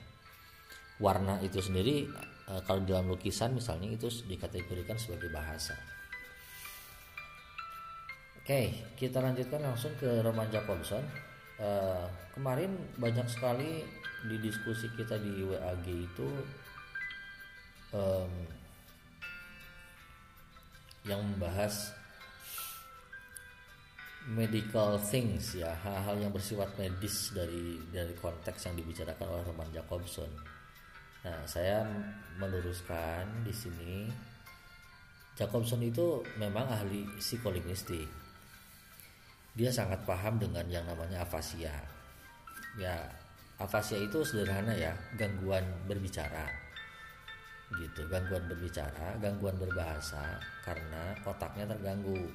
[0.98, 2.10] Warna itu sendiri
[2.50, 5.78] uh, kalau dalam lukisan misalnya itu dikategorikan sebagai bahasa.
[8.42, 11.06] Oke, kita lanjutkan langsung ke Roman Jacobson.
[11.62, 13.86] Uh, kemarin banyak sekali
[14.28, 16.28] di diskusi kita di WAG itu
[17.96, 18.32] um,
[21.08, 21.96] yang membahas
[24.28, 30.28] medical things ya hal-hal yang bersifat medis dari dari konteks yang dibicarakan oleh Roman Jacobson.
[31.20, 31.84] Nah, saya
[32.36, 34.08] meluruskan di sini
[35.36, 38.08] Jacobson itu memang ahli psikolinguistik.
[39.56, 41.72] Dia sangat paham dengan yang namanya afasia.
[42.76, 43.08] Ya,
[43.60, 46.48] afasia itu sederhana ya gangguan berbicara.
[47.70, 52.32] Gitu gangguan berbicara gangguan berbahasa karena otaknya terganggu.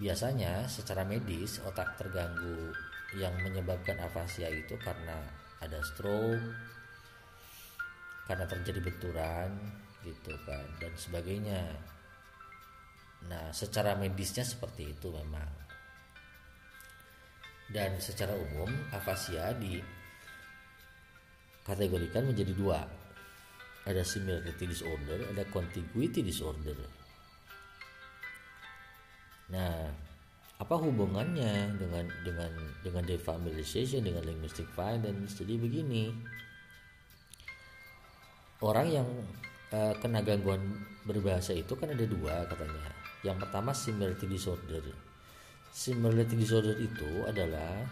[0.00, 2.74] Biasanya secara medis otak terganggu
[3.14, 5.22] yang menyebabkan afasia itu karena
[5.62, 6.42] ada stroke
[8.26, 9.52] karena terjadi benturan
[10.02, 11.62] gitu kan dan sebagainya.
[13.30, 15.63] Nah secara medisnya seperti itu memang
[17.74, 22.86] dan secara umum afasia dikategorikan menjadi dua.
[23.84, 26.78] Ada similarity disorder ada contiguity disorder.
[29.50, 29.90] Nah
[30.54, 35.34] apa hubungannya dengan dengan dengan defamiliarization dengan linguistic violence?
[35.34, 36.14] Jadi begini.
[38.62, 39.04] Orang yang
[39.74, 42.94] uh, kena gangguan berbahasa itu kan ada dua katanya.
[43.26, 45.03] Yang pertama similarity disorder
[45.74, 47.82] Similarity disorder itu adalah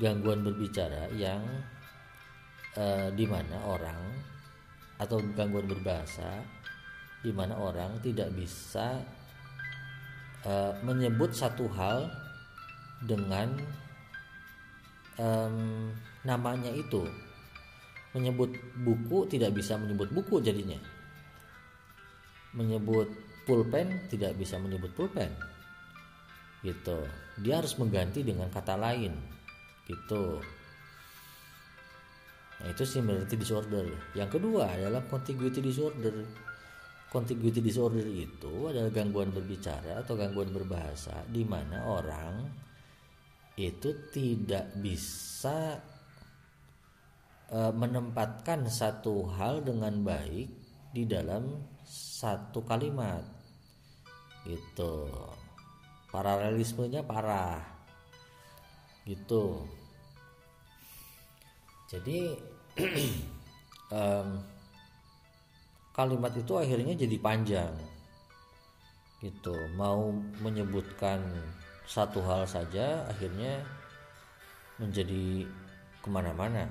[0.00, 1.44] gangguan berbicara yang
[2.72, 4.00] uh, di mana orang
[4.96, 6.40] atau gangguan berbahasa
[7.20, 9.04] di mana orang tidak bisa
[10.48, 12.08] uh, menyebut satu hal
[13.04, 13.60] dengan
[15.20, 15.92] um,
[16.24, 17.04] namanya itu.
[18.16, 18.56] Menyebut
[18.88, 20.80] buku tidak bisa menyebut buku jadinya.
[22.56, 23.12] Menyebut
[23.44, 25.51] pulpen tidak bisa menyebut pulpen
[26.62, 26.98] gitu.
[27.42, 29.12] Dia harus mengganti dengan kata lain.
[29.84, 30.38] Gitu.
[32.62, 33.86] Nah itu similarity disorder.
[34.14, 36.14] Yang kedua adalah contiguity disorder.
[37.10, 42.48] Contiguity disorder itu adalah gangguan berbicara atau gangguan berbahasa di mana orang
[43.52, 45.76] itu tidak bisa
[47.52, 50.48] uh, menempatkan satu hal dengan baik
[50.94, 51.52] di dalam
[51.84, 53.20] satu kalimat.
[54.48, 55.12] Gitu
[56.12, 57.58] paralelismenya parah.
[59.08, 59.64] Gitu.
[61.88, 62.36] Jadi
[63.96, 64.28] um,
[65.96, 67.72] kalimat itu akhirnya jadi panjang.
[69.24, 69.56] Gitu.
[69.74, 70.12] Mau
[70.44, 71.24] menyebutkan
[71.88, 73.64] satu hal saja akhirnya
[74.76, 75.48] menjadi
[76.04, 76.68] ke mana-mana.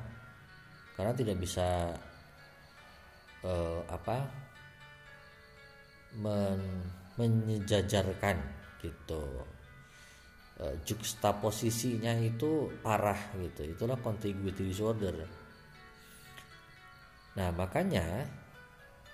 [0.94, 1.98] Karena tidak bisa
[3.42, 4.22] uh, apa
[6.18, 6.62] men,
[7.18, 9.24] menyejajarkan gitu.
[10.58, 13.62] E, juxtaposisinya itu parah gitu.
[13.64, 15.16] Itulah contiguity disorder.
[17.38, 18.28] Nah makanya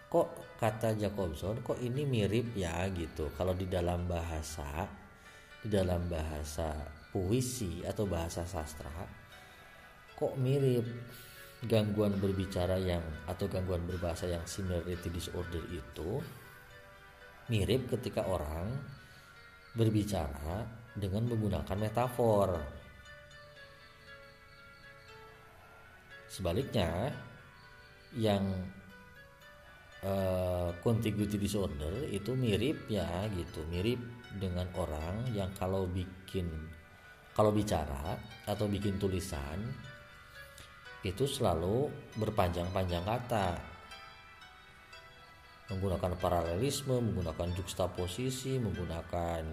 [0.07, 3.29] kok kata Jacobson kok ini mirip ya gitu.
[3.35, 4.87] Kalau di dalam bahasa
[5.61, 6.73] di dalam bahasa
[7.11, 8.93] puisi atau bahasa sastra
[10.17, 10.85] kok mirip
[11.65, 16.21] gangguan berbicara yang atau gangguan berbahasa yang similarity disorder itu
[17.49, 18.69] mirip ketika orang
[19.77, 20.65] berbicara
[20.97, 22.57] dengan menggunakan metafor.
[26.27, 27.13] Sebaliknya,
[28.17, 28.41] yang
[30.01, 34.01] uh, contiguity disorder itu mirip ya gitu, mirip
[34.41, 36.49] dengan orang yang kalau bikin
[37.37, 38.17] kalau bicara
[38.49, 39.61] atau bikin tulisan
[41.05, 43.53] itu selalu berpanjang-panjang kata
[45.67, 49.43] menggunakan paralelisme, menggunakan juxtaposisi, menggunakan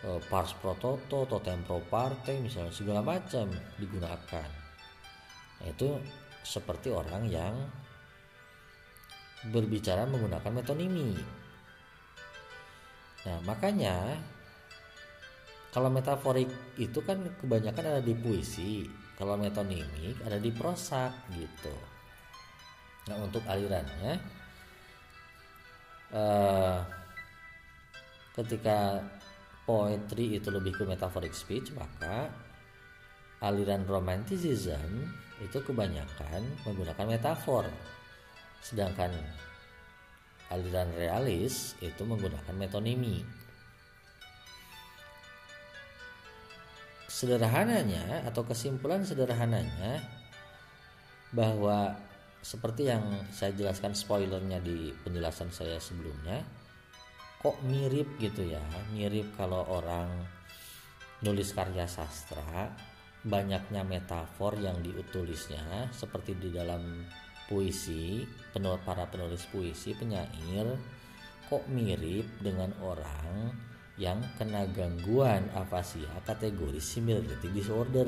[0.00, 4.48] e, pars pro toto, totem pro parte, misalnya segala macam digunakan.
[5.60, 6.00] Nah, itu
[6.40, 7.54] seperti orang yang
[9.52, 11.12] berbicara menggunakan metonimi.
[13.28, 14.16] Nah, makanya
[15.74, 16.48] kalau metaforik
[16.80, 18.88] itu kan kebanyakan ada di puisi,
[19.20, 21.76] kalau metonimik ada di prosa gitu.
[23.12, 24.16] Nah, untuk alirannya
[26.12, 26.82] uh,
[28.36, 29.02] ketika
[29.66, 32.30] poetry itu lebih ke metaphoric speech maka
[33.42, 35.10] aliran romanticism
[35.42, 37.68] itu kebanyakan menggunakan metafor.
[38.64, 39.12] Sedangkan
[40.48, 43.26] aliran realis itu menggunakan metonimi.
[47.06, 50.04] Sederhananya atau kesimpulan sederhananya
[51.32, 51.96] bahwa
[52.46, 53.02] seperti yang
[53.34, 56.46] saya jelaskan spoilernya di penjelasan saya sebelumnya
[57.42, 58.62] kok mirip gitu ya?
[58.94, 60.06] Mirip kalau orang
[61.26, 62.70] nulis karya sastra
[63.26, 67.02] banyaknya metafor yang diutulisnya seperti di dalam
[67.50, 68.22] puisi
[68.54, 70.70] penulis para penulis puisi penyair
[71.50, 73.50] kok mirip dengan orang
[73.98, 78.06] yang kena gangguan afasia kategori similarity disorder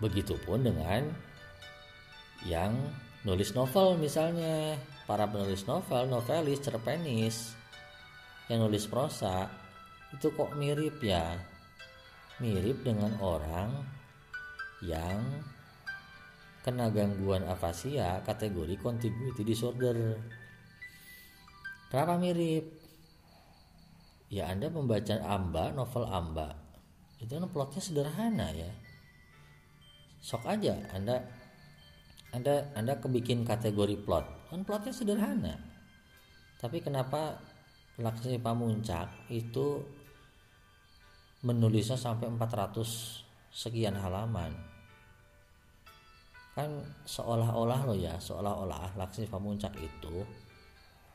[0.00, 1.04] Begitupun dengan
[2.48, 2.72] yang
[3.24, 4.76] nulis novel misalnya.
[5.10, 7.58] Para penulis novel, novelis, cerpenis
[8.46, 9.50] yang nulis prosa
[10.14, 11.34] itu kok mirip ya?
[12.38, 13.74] Mirip dengan orang
[14.86, 15.18] yang
[16.62, 20.14] kena gangguan afasia kategori contiguity disorder.
[21.90, 22.70] Kenapa mirip?
[24.30, 26.54] Ya anda membaca Amba novel Amba.
[27.18, 28.70] Itu kan plotnya sederhana ya
[30.20, 31.20] sok aja anda
[32.30, 34.50] anda anda kebikin kategori plot.
[34.50, 35.54] Kan plotnya sederhana.
[36.62, 37.40] Tapi kenapa
[37.98, 39.82] Laksmi Pamuncak itu
[41.42, 42.80] menulisnya sampai 400
[43.50, 44.54] sekian halaman?
[46.54, 46.70] Kan
[47.06, 50.22] seolah-olah lo ya seolah-olah Laksmi Pamuncak itu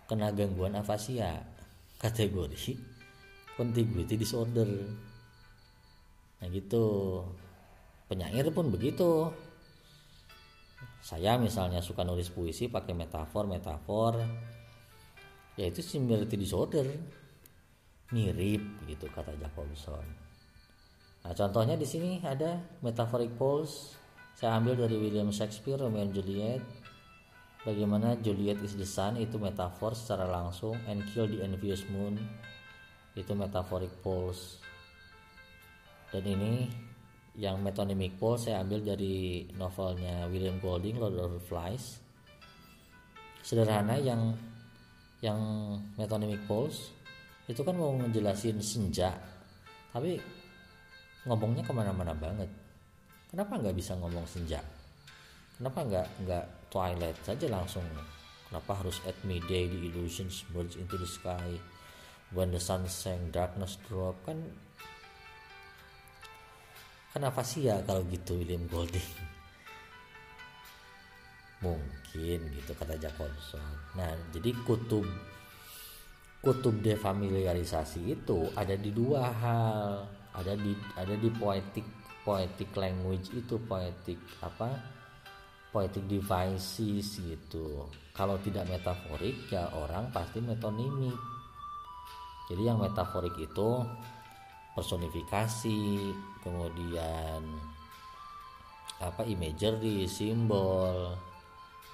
[0.10, 1.47] kena gangguan afasia.
[1.95, 2.76] Kategori
[3.58, 4.68] contiguity disorder.
[6.43, 6.84] Nah gitu
[8.06, 9.34] penyair pun begitu.
[11.06, 14.18] Saya misalnya suka nulis puisi pakai metafor metafor.
[15.56, 16.86] Yaitu similarity disorder.
[18.14, 20.06] Mirip gitu kata Jacobson.
[21.26, 23.97] Nah contohnya di sini ada metaphoric pose.
[24.38, 26.62] Saya ambil dari William Shakespeare Romeo and Juliet.
[27.66, 32.22] Bagaimana Juliet is the sun itu metafor secara langsung and kill the envious moon
[33.18, 34.62] itu metaphoric pose.
[36.14, 36.70] Dan ini
[37.36, 41.99] yang metonymic pole saya ambil dari novelnya William Golding Lord of the Flies.
[43.43, 44.33] Sederhana yang
[45.23, 45.39] yang
[45.95, 46.91] metonymic poles
[47.45, 49.13] itu kan mau ngejelasin senja
[49.93, 50.19] tapi
[51.23, 52.49] ngomongnya ke mana-mana banget.
[53.31, 54.59] Kenapa nggak bisa ngomong senja?
[55.55, 57.83] Kenapa nggak nggak twilight saja langsung?
[58.51, 61.57] Kenapa harus at midday the illusions merge into the sky
[62.36, 64.19] when the sun sank darkness drop?
[64.27, 64.43] Kan
[67.16, 68.99] Kenapa sih ya kalau gitu William Golding?
[71.63, 73.63] Mungkin gitu kata Jacobson.
[73.95, 75.07] Nah, jadi kutub
[76.43, 80.11] kutub defamiliarisasi itu ada di dua hal.
[80.36, 81.88] Ada di ada di poetic
[82.28, 84.76] poetic language itu poetic apa?
[85.72, 87.88] Poetic devices gitu.
[88.11, 91.16] Kalau tidak metaforik ya orang pasti metonimik.
[92.51, 93.88] Jadi yang metaforik itu
[94.76, 96.11] personifikasi
[96.43, 97.41] kemudian
[98.99, 101.15] apa imagery simbol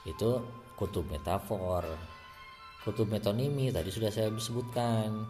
[0.06, 0.42] itu
[0.74, 1.86] kutub metafor.
[2.82, 5.30] Kutub metonimi tadi sudah saya sebutkan.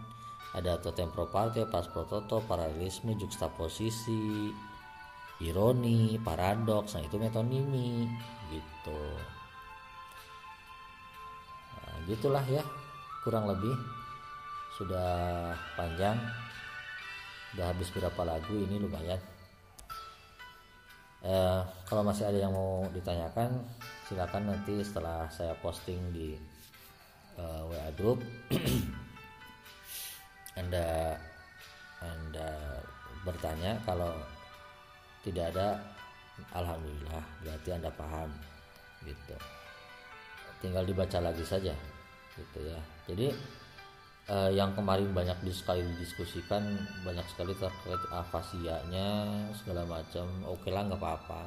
[0.51, 4.51] Ada totem proparte pas prototo paralelisme juxtaposisi
[5.39, 8.03] ironi paradoks nah itu metonimi
[8.51, 9.03] gitu.
[11.79, 12.63] Nah, gitulah ya
[13.23, 13.75] kurang lebih.
[14.75, 16.19] Sudah panjang
[17.55, 19.19] udah habis berapa lagu ini lumayan.
[21.21, 23.61] Eh, kalau masih ada yang mau ditanyakan
[24.11, 26.35] silakan nanti setelah saya posting di
[27.39, 28.19] uh, WA group.
[30.59, 31.15] Anda
[32.03, 32.49] Anda
[33.23, 34.11] bertanya kalau
[35.23, 35.79] tidak ada
[36.51, 38.27] alhamdulillah berarti Anda paham
[39.07, 39.37] gitu.
[40.59, 41.71] Tinggal dibaca lagi saja
[42.35, 42.79] gitu ya.
[43.07, 43.31] Jadi
[44.29, 46.61] eh, yang kemarin banyak sekali didiskusikan
[47.01, 49.07] banyak sekali terkait afasianya
[49.57, 50.27] segala macam.
[50.49, 51.41] Oke lah nggak apa-apa.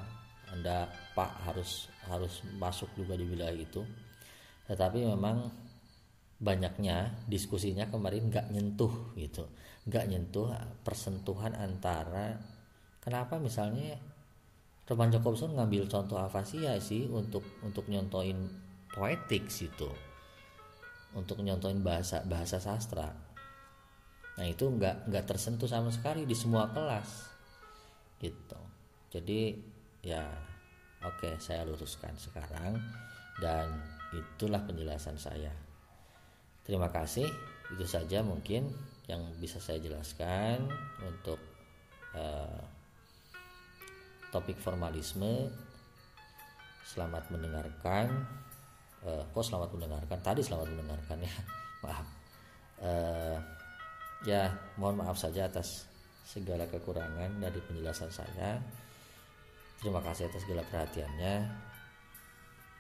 [0.51, 3.83] Anda pak harus harus masuk juga di wilayah itu.
[4.67, 5.51] Tetapi memang
[6.41, 9.47] banyaknya diskusinya kemarin nggak nyentuh gitu.
[9.87, 10.51] Nggak nyentuh
[10.83, 12.41] persentuhan antara
[13.05, 14.01] kenapa misalnya
[14.85, 18.37] Roman Jacobson ngambil contoh afasia sih untuk untuk nyontoin
[18.93, 19.89] poetik situ
[21.15, 23.11] untuk nyontoin bahasa bahasa sastra
[24.35, 27.31] nah itu nggak nggak tersentuh sama sekali di semua kelas
[28.19, 28.61] gitu
[29.15, 29.55] jadi
[30.03, 30.27] ya
[31.07, 32.77] oke saya luruskan sekarang
[33.39, 33.71] dan
[34.11, 35.55] itulah penjelasan saya
[36.67, 37.27] terima kasih
[37.73, 38.69] itu saja mungkin
[39.05, 40.65] yang bisa saya jelaskan
[41.05, 41.37] untuk
[42.17, 42.61] uh,
[44.35, 45.53] topik formalisme.
[46.85, 48.27] Selamat mendengarkan.
[49.05, 50.19] Uh, kok selamat mendengarkan?
[50.25, 51.35] Tadi selamat mendengarkan ya.
[51.85, 52.07] Maaf.
[52.81, 53.37] Uh,
[54.25, 54.49] ya,
[54.81, 55.85] mohon maaf saja atas
[56.25, 58.57] segala kekurangan dari penjelasan saya.
[59.79, 61.45] Terima kasih atas segala perhatiannya.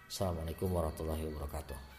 [0.08, 1.93] Assalamualaikum warahmatullahi wabarakatuh.